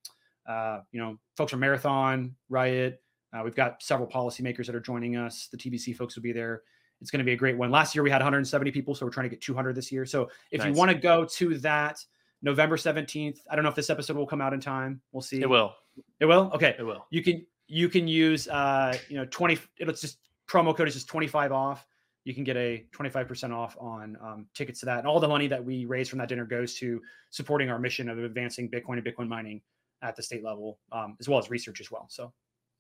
[0.48, 3.02] uh, you know folks from Marathon, Riot.
[3.34, 5.48] Uh, we've got several policymakers that are joining us.
[5.52, 6.64] The TBC folks will be there.
[7.02, 7.70] It's going to be a great one.
[7.70, 10.06] Last year we had 170 people, so we're trying to get 200 this year.
[10.06, 12.04] So if you want to go to that
[12.42, 15.02] November 17th, I don't know if this episode will come out in time.
[15.12, 15.42] We'll see.
[15.42, 15.76] it will.
[16.22, 16.50] It will.
[16.54, 16.76] Okay.
[16.80, 17.06] It will.
[17.10, 20.20] You can you can use uh you know 20 it's just
[20.50, 21.86] promo code is just 25 off.
[22.24, 25.00] You can get a 25% off on um, tickets to that.
[25.00, 28.10] And all the money that we raise from that dinner goes to supporting our mission
[28.10, 29.62] of advancing Bitcoin and Bitcoin mining
[30.02, 32.08] at the state level, um, as well as research as well.
[32.10, 32.34] So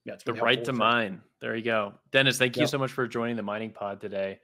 [0.04, 1.22] yeah, it's The right to mine.
[1.42, 1.94] There you go.
[2.12, 2.70] Dennis, thank you Yep.
[2.70, 4.40] so much for joining the mining pod today.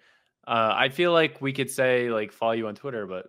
[0.47, 3.27] Uh, I feel like we could say like follow you on Twitter, but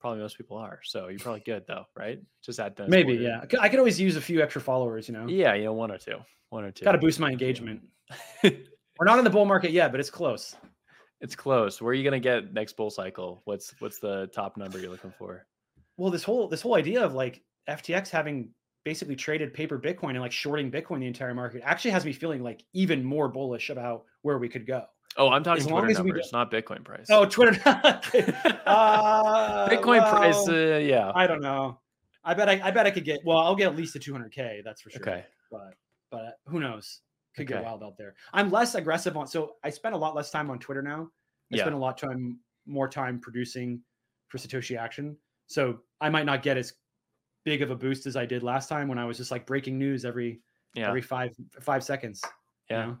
[0.00, 0.80] probably most people are.
[0.84, 2.20] So you're probably good though, right?
[2.44, 3.22] Just at Dennis Maybe, Porter.
[3.22, 3.40] yeah.
[3.42, 5.26] I could- I could always use a few extra followers, you know.
[5.28, 6.18] Yeah, you know, one or two.
[6.50, 6.84] One or two.
[6.84, 7.82] Got to boost my engagement.
[8.98, 10.56] We're not in the bull market yet, but it's close.
[11.20, 11.80] It's close.
[11.80, 13.42] Where are you gonna get next bull cycle?
[13.44, 15.46] What's what's the top number you're looking for?
[15.96, 18.50] Well, this whole this whole idea of like FTX having
[18.84, 22.42] basically traded paper Bitcoin and like shorting Bitcoin the entire market actually has me feeling
[22.42, 24.84] like even more bullish about where we could go.
[25.16, 27.06] Oh, I'm talking As Twitter numbers, not Bitcoin price.
[27.10, 27.58] Oh, Twitter.
[28.66, 31.10] uh, Bitcoin price, uh, yeah.
[31.14, 31.80] I don't know.
[32.22, 33.20] I bet I, I bet I could get.
[33.24, 34.62] Well, I'll get at least a 200k.
[34.64, 35.00] That's for sure.
[35.00, 35.24] Okay.
[35.50, 35.74] But
[36.10, 37.00] but who knows?
[37.36, 38.14] Could get wild out there.
[38.32, 39.26] I'm less aggressive on.
[39.26, 41.10] So I spend a lot less time on Twitter now.
[41.52, 41.62] I Yeah.
[41.62, 43.82] spend a lot time more time producing
[44.28, 45.16] for Satoshi Action.
[45.46, 46.72] So I might not get as
[47.44, 49.78] big of a boost as I did last time when I was just like breaking
[49.78, 50.40] news every
[50.74, 50.88] Yeah.
[50.88, 52.22] every five five seconds.
[52.70, 52.86] you yeah.
[52.86, 52.98] know?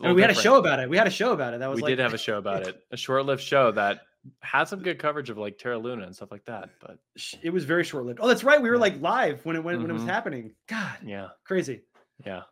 [0.00, 0.88] I mean, we had a show about it.
[0.88, 1.58] We had a show about it.
[1.58, 4.02] That was we like, did have a show about it, a short-lived show that
[4.40, 6.70] had some good coverage of like Terra Luna and stuff like that.
[6.80, 6.98] But
[7.42, 8.20] it was very short lived.
[8.22, 8.62] Oh, that's right.
[8.62, 8.80] We were Yeah.
[8.82, 10.06] like live when it when, when it was Mhm.
[10.06, 10.54] happening.
[10.68, 11.82] God, yeah, crazy.
[12.24, 12.42] yeah,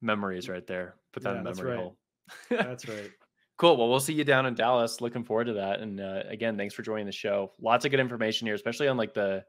[0.00, 0.96] memories right there.
[1.12, 1.80] Put that Yeah, in that's memory right.
[1.80, 1.96] hole.
[2.50, 3.10] That's right.
[3.58, 3.76] Cool.
[3.76, 5.00] Well, we'll see you down in Dallas.
[5.00, 5.80] Looking forward to that.
[5.80, 7.52] And uh, again, thanks for joining the show.
[7.60, 9.44] Lots of good information here, especially on like the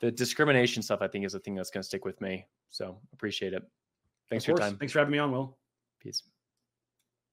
[0.00, 1.00] the discrimination stuff.
[1.00, 2.46] I think is the thing that's going to stick with me.
[2.70, 3.62] So appreciate it.
[4.28, 4.76] Thanks for your time.
[4.76, 5.56] Thanks for having me on, Will.
[6.00, 6.22] Peace.